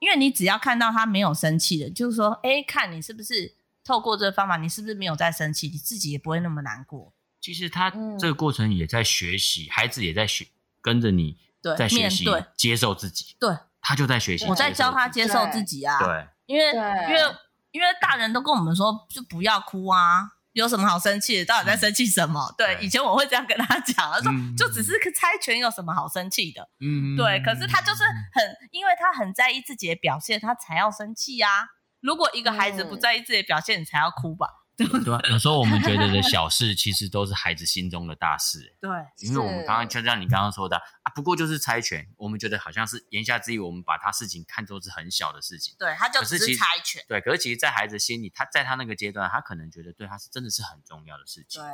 [0.00, 3.54] 因为你只要看到他没有生气的，就是说，哎，看你是不是
[3.88, 7.14] 透过这个方法，你是不是没有在生气，你自己也不会那么难过。
[7.40, 10.46] 其实他这个过程也在学习，孩子也在学，
[10.82, 11.38] 跟着你
[11.74, 13.34] 在学习接受自己。
[13.40, 15.98] 对，他就在学习，我在教他接受自己啊。
[16.00, 17.20] 对，因为因为
[17.70, 20.32] 因为大人都跟我们说，就不要哭啊。
[20.52, 21.44] 有什么好生气的？
[21.46, 22.44] 到底在生气什么？
[22.50, 26.68] 嗯、对，以前我会这样跟他讲，他说、嗯、就只是个猜拳，有什么好生气的？
[26.80, 27.40] 嗯，对。
[27.40, 31.68] 可是他就是很，因为他很在意自己的表现，他才要生气呀、啊。
[32.00, 34.48] 如果一个孩子不在意自己的表现，嗯、你才要哭吧？
[34.76, 35.12] 对不对？
[35.28, 38.74] 有时候我们觉得的小事，其实都是孩子心中的大事。
[38.80, 38.88] 对，
[39.26, 45.74] 因为我们刚刚就像你刚刚说的啊，不过就是猜拳，我们觉得好像是言下之意，我们把他事情看作是很小的事情。
[45.80, 47.04] 对，他就只是猜拳。
[47.08, 51.60] 对，可是其实，在孩子心里，他在他那个阶段，他可能觉得对他是真的是很重要的事情。
[51.60, 51.68] 对，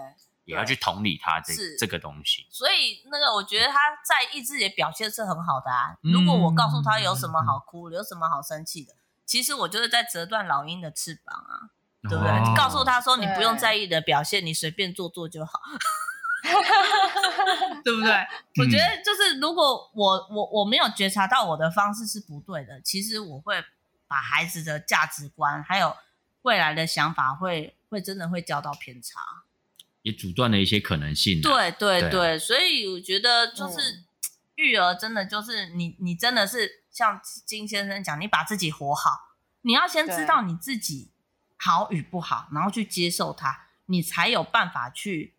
[0.46, 2.46] 也要去同理他这这个东西。
[2.50, 5.94] 所以，那个我觉得他在意自己的表现是很好的啊。
[6.00, 8.94] 如果我告诉他有什么好哭，有什么好生气的，
[9.24, 11.70] 其实我就是在折断老鹰的翅膀啊。
[12.06, 12.30] 对不对？
[12.54, 15.58] 告诉他说，你不用在意的表现，你随便做做就好。
[17.82, 18.12] 对不对？
[18.58, 23.64] 我觉得就是如果我我我没有觉察到我的方式是不对的，其实我会
[24.06, 25.96] 把孩子的价值观还有
[26.42, 29.20] 未来的想法会会真的会交到偏差，
[30.02, 31.40] 也阻断了一些可能性。
[31.40, 34.04] 对对对，对啊，所以我觉得就是。
[34.56, 41.10] 嗯育儿真的就是你，你真的是像金先生讲，你把自己活好，你要先知道你自己
[41.56, 45.34] 好与不好，然后去接受它，你才有办法去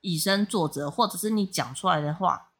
[0.00, 2.52] 以身作则，或者是你讲出来的话，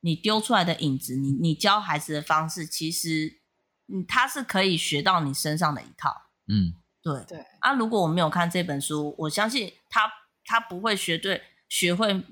[0.00, 3.40] 你丢出来的影子，你你教孩子的方式，其实
[3.88, 6.30] 嗯，他是可以学到你身上的一套。
[6.46, 10.12] 嗯，对对啊，如果我没有看这本书，我相信他
[10.44, 12.22] 他不会学对学会。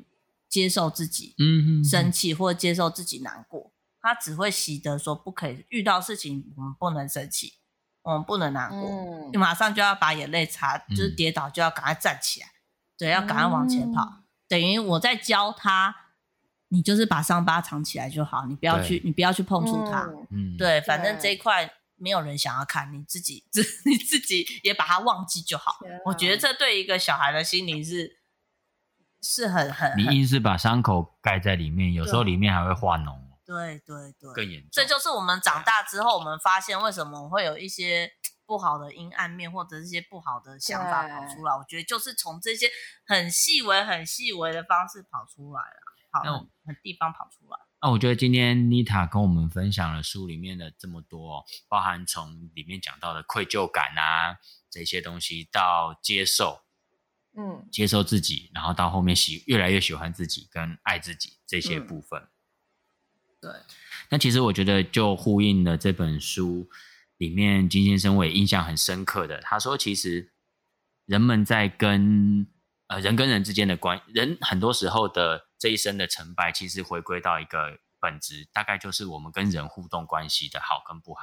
[0.51, 3.73] 接受自己，嗯，生气或者接受自己难过，
[4.03, 7.55] 他只会习得说不可以遇到事情，我们不能生气，
[8.03, 12.59] 我们不能难过，你、嗯、马上就要把眼泪擦，就是跌倒就要赶快站起来，嗯、
[12.99, 14.03] 对，要赶快往前跑。
[14.03, 15.95] 嗯、等于我在教他，
[16.71, 25.71] 你就是把伤疤藏起来就好，你不要去，你不要去碰触它，嗯，对，反正这一块没有人想要看，你自己自 你自己也把它忘记就好。
[25.71, 28.19] 啊、我觉得这对一个小孩的心灵是。
[29.23, 33.19] 是很很，你硬是把伤口盖在里面，有时候里面还会化脓。
[33.45, 34.69] 对对对，更严重。
[34.71, 38.09] 这就是我们长大之后，我们发现为什么会有一些
[38.47, 41.53] 不好的阴暗面，或者是一些不好的想法跑出来。
[41.57, 42.69] 我觉得就是从这些
[43.05, 45.77] 很细微、很细微的方式跑出来了，
[46.13, 47.59] 好，很，很地方跑出来。
[47.83, 54.37] 那、啊、我觉得今天妮塔跟我们分享了书里面的这么多，包含从里面讲到的愧疚感啊
[54.71, 56.61] 这些东西，到接受。
[57.37, 62.21] 嗯，接受自己，然后到后面喜越来越喜欢自己跟爱自己这些部分。
[62.21, 62.29] 嗯、
[63.41, 63.53] 对，
[64.11, 66.69] 那其实我觉得就呼应了这本书
[67.17, 70.33] 里面金先生我也印象很深刻的，他说其实
[71.07, 72.47] 人们在跟
[72.89, 81.23] 呃人跟人之间的关，人很多时候的这一生的成败，其实回归到一个本质，大概就是我们跟人互动关系的好跟不好。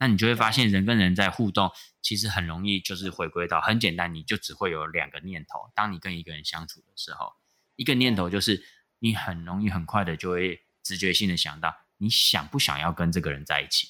[0.00, 5.72] 那你就会发现，人跟人在互动，其实很容易就是回归到很简单，你就只会有两个念头。
[5.74, 7.32] 当你跟一个人相处的时候，
[7.74, 8.64] 一个念头就是
[9.00, 13.88] 你很容易很快的就会直觉性的想到，你想不想要跟这个人在一起？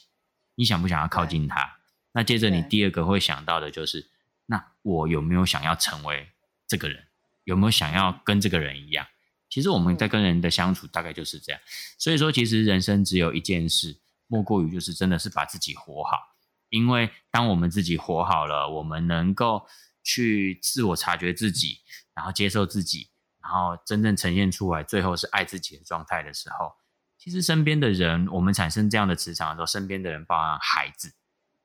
[0.54, 1.76] 你想不想要靠近他？
[2.12, 4.08] 那接着你第二个会想到的就是，
[4.46, 6.30] 那我有没有想要成为
[6.66, 7.04] 这个人？
[7.44, 9.06] 有没有想要跟这个人一样？
[9.50, 11.60] 其实我们在跟人的相处大概就是这样。
[11.98, 13.98] 所以说，其实人生只有一件事。
[14.28, 16.16] 莫过于就是真的是把自己活好，
[16.68, 19.66] 因为当我们自己活好了，我们能够
[20.04, 21.80] 去自我察觉自己，
[22.14, 23.10] 然后接受自己，
[23.42, 26.74] 然后真正呈现出来，最后是爱自己的状态的时候，
[27.18, 31.14] 其实身边的人，我们产生这样的磁场的时候，身边的人，包含孩子，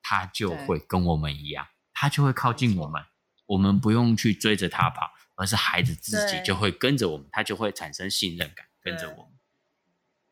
[0.02, 3.04] 他就会跟我们一样，他就会靠近我们，
[3.46, 9.32] 我们不用去追着他跑，而是孩子自己就会跟着我们，他就会产生信任感，跟着我们。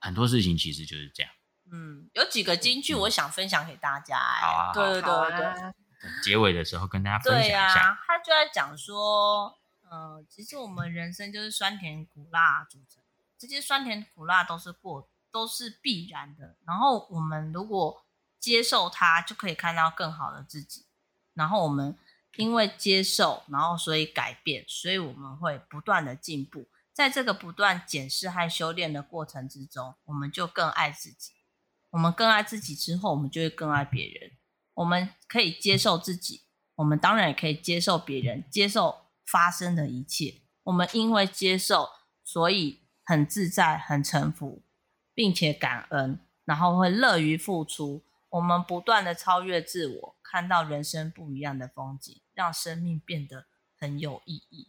[0.01, 1.30] 很多事情其实就是这样。
[1.75, 4.41] 嗯，有几个金句我想分享给大家，欸。
[4.43, 5.75] 好啊，对对对对，啊、
[6.23, 7.75] 结尾的时候跟大家分享一下。
[7.75, 9.59] 对啊，他就在讲说，
[9.89, 13.03] 呃，其实我们人生就是酸甜苦辣组成，
[13.39, 16.57] 这些酸甜苦辣都是过，都是必然的。
[16.66, 18.05] 然后我们如果
[18.39, 20.85] 接受它，就可以看到更好的自己。
[21.33, 21.97] 然后我们
[22.37, 26.66] 因为接受，然后所以改变，所以我们会不断的进步。
[26.93, 31.33] 在这个不断检视和修炼的过程之中，我们就更爱自己。
[31.93, 34.32] 我们更爱自己之后，我们就会更爱别人。
[34.74, 36.43] 我们可以接受自己，
[36.76, 40.40] 我们当然也可以接受别人，接受发生的一切。
[40.64, 41.90] 我们因为接受，
[42.24, 44.62] 所以很自在、很臣服，
[45.12, 48.03] 并且感恩，然后会乐于付出。
[48.30, 53.45] 我们不断的超越自我，看到人生不一样的风景，让生命变得
[53.83, 54.68] 很有意义。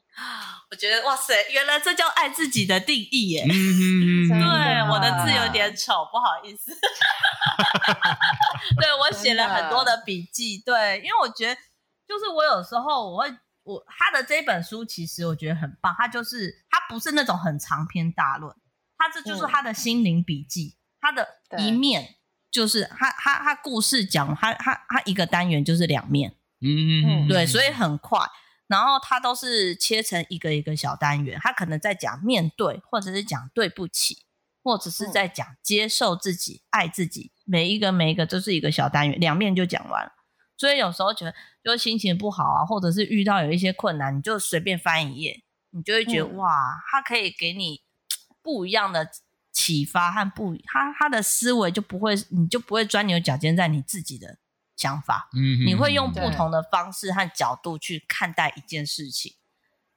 [0.72, 3.46] 我觉得哇塞，原来这叫爱自己的定义耶！
[3.46, 6.72] 对，我的字有点丑，不好意思。
[8.82, 11.62] 对，我写了很多的笔记，对，因为我觉得，
[12.08, 13.30] 就是我有时候我会，
[13.64, 18.52] 我他的这本书其实我觉得很棒，他就是他不是那种很长篇大论，
[18.98, 21.28] 他这就是他的心灵笔记，他的
[21.60, 22.16] 一面
[22.50, 28.20] 就是他他他故事讲他他他一个单元就是两面，嗯嗯，对，所以很快。
[28.68, 34.24] 然后它都是切成一个一个小单元，它可能在讲面对，或者是讲对不起，
[34.64, 37.32] 或者是在讲接受自己、嗯、爱自己。
[37.46, 40.14] 每一个每一个都是一个小单元，两面就讲完了。
[40.56, 41.34] 所以有时候觉得
[41.64, 47.82] 就心情不好啊，或者是遇到有一些困难，你就随便翻一页，你就会觉得、嗯、哇，他可以给你
[48.42, 49.10] 不一样的
[49.52, 54.38] 启发和不，他他的思维就不会，你就不会钻牛角尖在你自己的。
[54.76, 59.36] 想法，嗯，你会用不同的方式和角度去看待一件事情。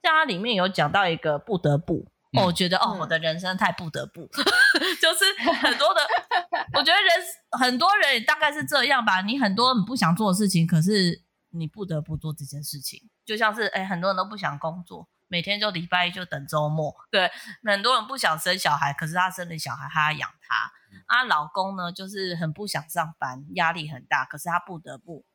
[0.03, 2.07] 像它里面有讲到一个不得不，
[2.37, 4.27] 哦，我觉得哦，我的人生太不得不，
[5.01, 6.01] 就是很多的，
[6.73, 9.21] 我觉得人很多人也大概是这样吧。
[9.21, 16.95] 你很多你不想做的事情，可是你不得不做这件事情，就像是哎，很多人都不想工作，每天就礼拜一就等周末。
[17.11, 17.29] 对，
[17.65, 20.71] 很多人不想生小孩，可是他生了小孩，他要养他。
[21.05, 25.25] 啊，老公呢，就是很不想上班，压力很大，可是他不得不。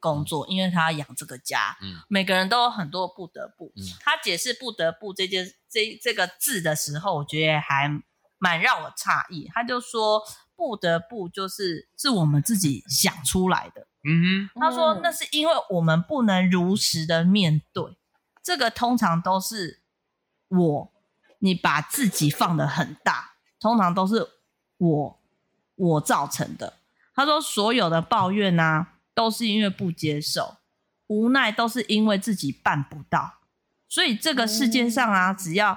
[0.00, 1.76] 工作，因为他要养这个家。
[1.82, 3.72] 嗯，每个人都有很多不得不。
[3.74, 7.90] 嗯，他解释“不得不”这件这这个字的时候，我觉得还
[8.38, 9.50] 蛮让我诧异。
[9.52, 10.22] 他就说
[10.54, 17.98] ：“不得不就是是我们自己想出来的。”嗯哼，他说：“那是因为我们不能如实的面对，
[18.40, 19.82] 这个通常都是
[20.46, 20.92] 我，
[21.40, 24.24] 你把自己放的很大，通常都是
[24.78, 25.20] 我
[25.76, 26.78] 我造成的。”
[27.14, 30.58] 他说：“所有的抱怨啊。”都是因为不接受，
[31.08, 33.38] 无奈都是因为自己办不到，
[33.88, 35.76] 所以这个世界上啊，只要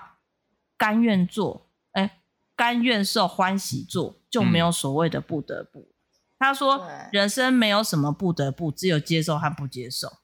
[0.77, 2.21] 甘愿做，哎，
[2.55, 5.79] 甘愿受，欢喜做，就没有所谓的不得不。
[5.79, 5.93] 嗯、
[6.37, 10.19] 他说，人生没有什么不得不，只有接受和不接受。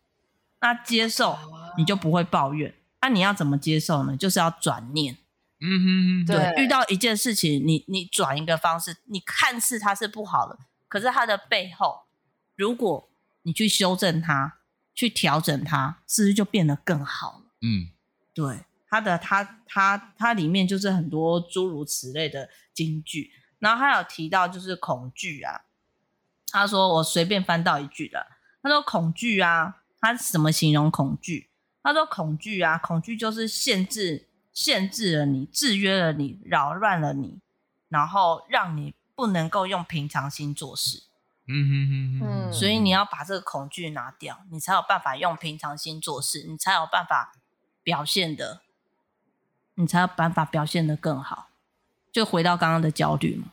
[0.61, 1.39] 那接受
[1.75, 4.15] 你就不会抱怨，那、啊、你要怎么接受呢？
[4.15, 5.17] 就是要转念。
[5.59, 12.03] 嗯哼哼，对，对，遇到一件事情，你你转一个方式，你看似它是不好的，可是它的背后。
[12.55, 13.09] 如果
[13.43, 14.57] 你去修正它，
[14.93, 17.45] 去调整它，是不是就变得更好了？
[17.61, 17.89] 嗯，
[18.33, 25.61] 对，它的它它它里面就是很多诸如此类的金句，然后他有提到就是恐惧啊，
[26.51, 28.27] 他说我随便翻到一句的，
[28.61, 31.49] 他说恐惧啊，他怎么形容恐惧？
[31.83, 34.26] 他说恐惧啊，恐惧就是限制
[34.57, 37.41] 限制了你，制约了你，扰乱了你，
[37.89, 41.03] 然后让你不能够用平常心做事。
[41.45, 47.33] 嗯哼哼哼，所以你要把这个恐惧拿掉，你才有办法用平常心做事，你才有办法
[47.83, 48.63] 表现的，
[49.75, 51.49] 你才有办法表现的更好。
[52.11, 53.51] 就回到刚刚的焦虑嘛，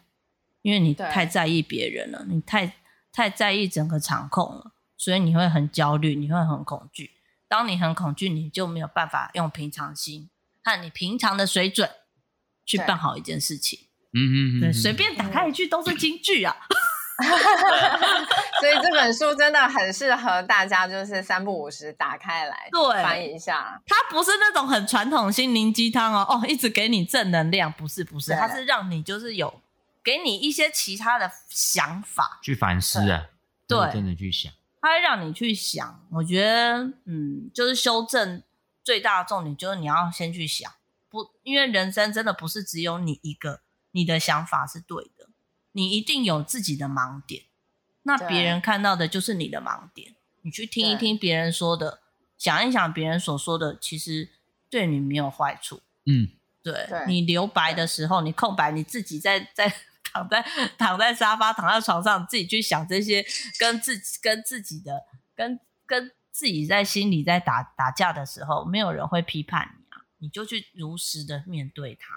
[0.62, 2.76] 因为你太在意别人了，你太
[3.12, 7.10] 太在意整个场控了，所以你会很焦虑，你会很恐惧。
[7.46, 10.30] 当你很恐惧，你就没有办法用平常心
[10.64, 11.88] 和你平常的水准
[12.66, 13.78] 去办好一件事情。
[14.12, 16.56] 嗯嗯，对，随便打开一句都是金句啊。
[18.60, 23.80] 所以这本书真的很适合大家，就是三不五时打开来对翻一下。
[23.86, 29.62] 它不是那种很传统心灵鸡汤哦，哦，一直给你正能量，不是不是，它是让你就是有
[30.02, 33.26] 给你一些其他的想法去反思啊，
[33.68, 36.04] 对，真的去想，它会让你去想。
[36.10, 38.42] 我觉得，嗯，就是修正
[38.84, 40.70] 最大的重点就是你要先去想，
[41.08, 45.28] 不，因为人生真的不是只有你一个，你的想法是对的。
[45.72, 47.46] 你一定有自己的盲点，
[48.04, 50.14] 那别人看到的就是你的盲点。
[50.42, 52.00] 你去听一听别人说的，
[52.38, 54.30] 想一想别人所说的，其实
[54.70, 55.80] 对你没有坏处。
[56.06, 56.28] 嗯，
[56.62, 59.74] 对，对你留白的时候，你空白，你自己在在
[60.04, 60.46] 躺在
[60.78, 63.26] 躺在沙发、躺在床上，自己去想这些
[63.58, 65.02] 跟自己跟自己的
[65.34, 72.08] 跟跟自己在心里在打打架的时候，没有人会批判你啊，你就去如实的面对它。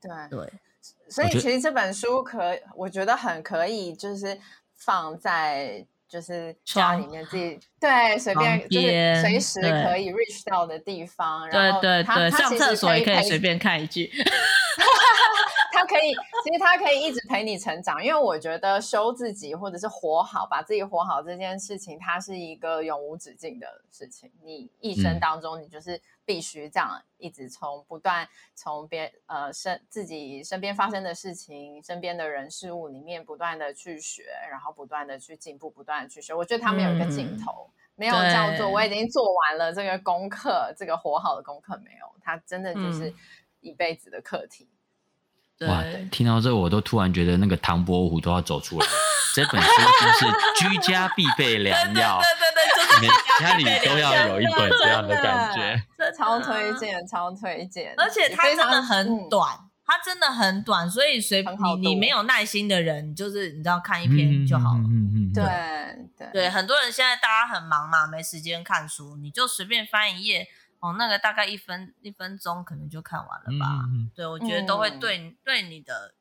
[0.00, 0.52] 对对。
[1.08, 4.38] 所以其实这本书可，我觉得很可以，就是
[4.76, 14.12] 放在就是家里面自己对随便就是随时可以 reach 到的地方，然后对对对，上厕所也可以随便看一句。
[15.74, 16.14] 他可以，
[16.44, 24.30] 其实他可以一直陪你成长，因为我觉得修自己或者是活好，把自己活好这件事情，它是一个永无止境的事情。
[24.42, 36.32] 你一生当中，你就是必须这样一直从不断从别呃身自己身边发生的事情、身边的人事物里面不断的去学，然后不断的去进步，不断的去学。
[36.32, 43.12] 我觉得他没有一个尽头，嗯、没有叫做我已经做完了这个功课，这个活好的功课没有，他真的就是
[43.60, 44.68] 一辈子的课题。
[45.60, 45.82] 哇！
[46.10, 48.92] 听到这，我都突然觉得那个唐伯虎都要走出来了。
[49.34, 49.68] 这本书
[50.00, 55.82] 就是居家必备良药，对对对，对，就是家里都要有一本这样的感觉。
[55.98, 57.92] 这超推荐，超推荐！
[57.96, 61.44] 而且它真的很短，它真的很短，所以随
[61.80, 64.84] 你你没有耐心的人，就是你知道看一篇就好了。
[64.84, 65.44] 嗯嗯，对
[66.16, 70.46] 对对，很多人现在大家很忙嘛，没时间看书，你就随便翻一页。
[70.84, 73.88] 哦，那个大概一分一分钟可能就看完了吧？
[73.88, 76.12] 嗯、对，我觉得都会对、嗯、对你的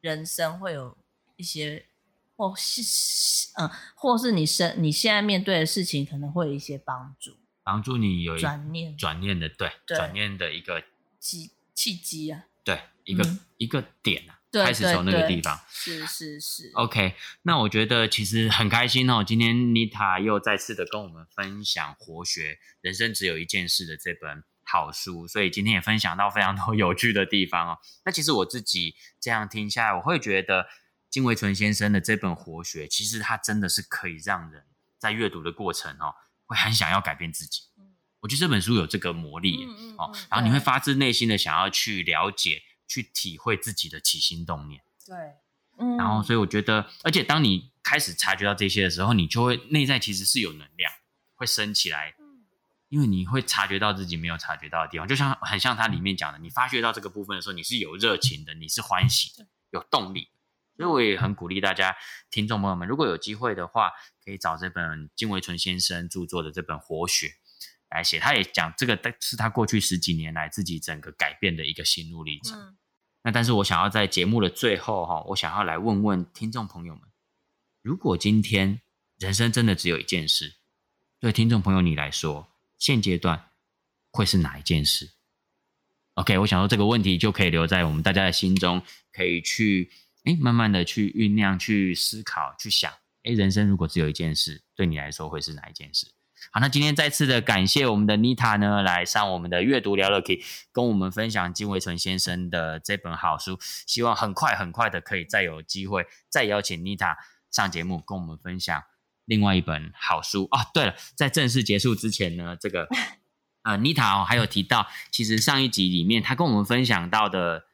[0.00, 0.98] 人生会有
[1.36, 1.86] 一些，
[2.34, 2.82] 或是
[3.54, 8.96] 嗯，或是你生你现在面对的事情可能会有一些帮助，帮助你有转念。
[8.96, 9.96] 转念的对，对。
[9.96, 10.82] 转念的一个
[11.20, 14.40] 契契机啊，对，一个、嗯、一个点啊。
[14.62, 17.14] 开始从那个地方，是是是，OK。
[17.42, 27.78] 那我觉得其实很开心哦，今天妮塔又再次的跟我们分享《活学人生只有一件事》的这本好书，所以今天也分享到非常多有趣的地方哦。
[28.04, 30.66] 那其实我自己这样听下来，我会觉得
[31.10, 34.64] 金维纯先生的这本《活学》，其实它真的是可以让人
[34.98, 36.14] 在阅读的过程哦，
[36.46, 37.62] 会很想要改变自己。
[38.20, 39.66] 我觉得这本书有这个魔力
[39.98, 44.82] 哦，然后你会发自内心的想要去了解、去体会自己的起心动念。
[45.06, 45.16] 对，
[45.78, 50.92] 嗯，然后所以我觉得，而且当你开始察觉到这些的时候，你就会内在其实是有能量
[51.34, 52.14] 会升起来。
[52.90, 60.28] 因为你会察觉到自己没有察觉到的地方，就像很像它里面讲的，你发觉到这个部分的时候，你是有热情的，你是欢喜的，有动力。
[60.76, 61.96] 所以我也很鼓励大家，
[62.30, 63.90] 听众朋友们，如果有机会的话，
[64.24, 67.26] 可以找这本金维纯先生著作的这本《活学》
[67.94, 68.18] 来写。
[68.18, 72.58] 他也讲这个是他过去十几年来自己整个改变的一个心路历程。
[72.58, 72.76] 嗯。
[73.22, 77.02] 那但是我想要在节目的最后哈，我想要来问问听众朋友们，
[77.80, 78.82] 如果今天
[79.16, 80.56] 人生真的只有一件事，
[81.18, 83.48] 对听众朋友你来说，现阶段
[84.10, 85.12] 会是哪一件事
[86.16, 89.90] ？OK，我想说这个问题就可以留在我们大家的心中，可以去
[90.24, 92.92] 哎慢慢的去酝酿、去思考、去想。
[93.22, 96.12] 哎人生如果只有一件事，对你来说会是哪一件事？
[96.52, 100.42] 好，那今天再次的感谢我们的妮塔呢，来上我们的阅读聊乐 Key，
[100.72, 103.58] 跟我们分享金维纯先生的这本好书。
[103.86, 107.18] 希望很快很快的可以再有机会再邀请妮塔
[107.50, 108.82] 上节目，跟我们分享。
[109.26, 112.86] 另外一本好书哦，对了，在正式结束之前呢，这个
[113.64, 117.64] 呃，妮塔哦，还有提到，其实上一集里面他跟我们分享到的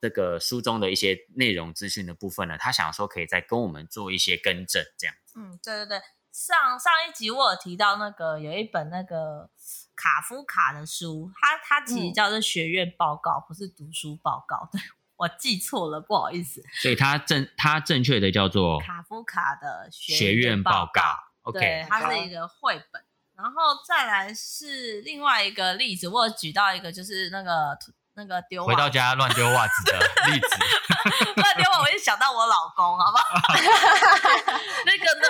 [0.00, 5.14] 这个书中的一些内容资讯的部分呢，他想说可以再跟我们做一些更正，这样。
[5.36, 6.00] 嗯，对对对，
[6.36, 9.48] 上上一集我有提到那个有一本那个
[9.96, 14.78] 卡夫卡的书，它它其实叫做学院报告，嗯、不是读书报告，对。
[15.16, 16.62] 我记错了，不好意思。
[16.82, 21.00] 所以它正它正确的叫做卡夫卡的学院报告。
[21.40, 23.02] OK，对，它是一个绘本。
[23.34, 27.78] 然后再来是另外一个例子，我举到一个就是那个
[28.12, 29.98] 那个丢回到家乱丢袜子的
[30.30, 30.48] 例子。
[31.40, 33.54] 乱丢袜，我就想到我老公，好不好？
[34.84, 35.26] 那个呢？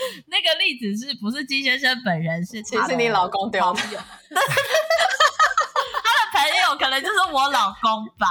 [0.26, 2.44] 那个例子是不是金先生本人？
[2.44, 3.80] 是其实你老公丢的。
[6.32, 8.26] 朋友可能就是我老公吧，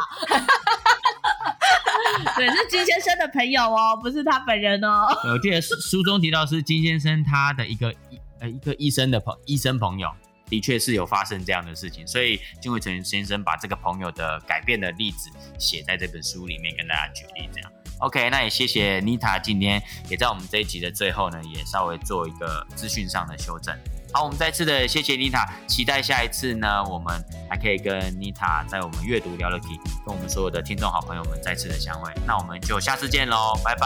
[2.35, 5.05] 对，是金先生的朋友哦，不是他本人哦。
[5.25, 7.93] 我记得书中提到是金先生他的一个
[8.39, 10.09] 呃一个医生的朋医生朋友，
[10.47, 17.71] 的确是有发生这样的事情，所以金伟成先生把这个朋友的改变的例子写在这本书里面跟大家举例，这样。
[17.99, 23.75] OK，那也谢谢妮塔今天也在我们这一集的最后呢，也稍微做一个资讯上的修正。
[24.11, 32.11] 好，我们再次的谢谢妮塔，期待下一次呢，我们还可以跟妮塔在我们阅读聊乐 Key，跟我们所有的听众好朋友们再次的相会。
[32.25, 33.85] 那我们就下次见喽，拜拜，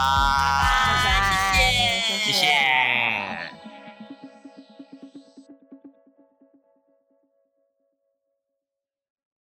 [1.04, 2.32] 拜，谢谢，谢谢。
[2.32, 3.63] 谢谢。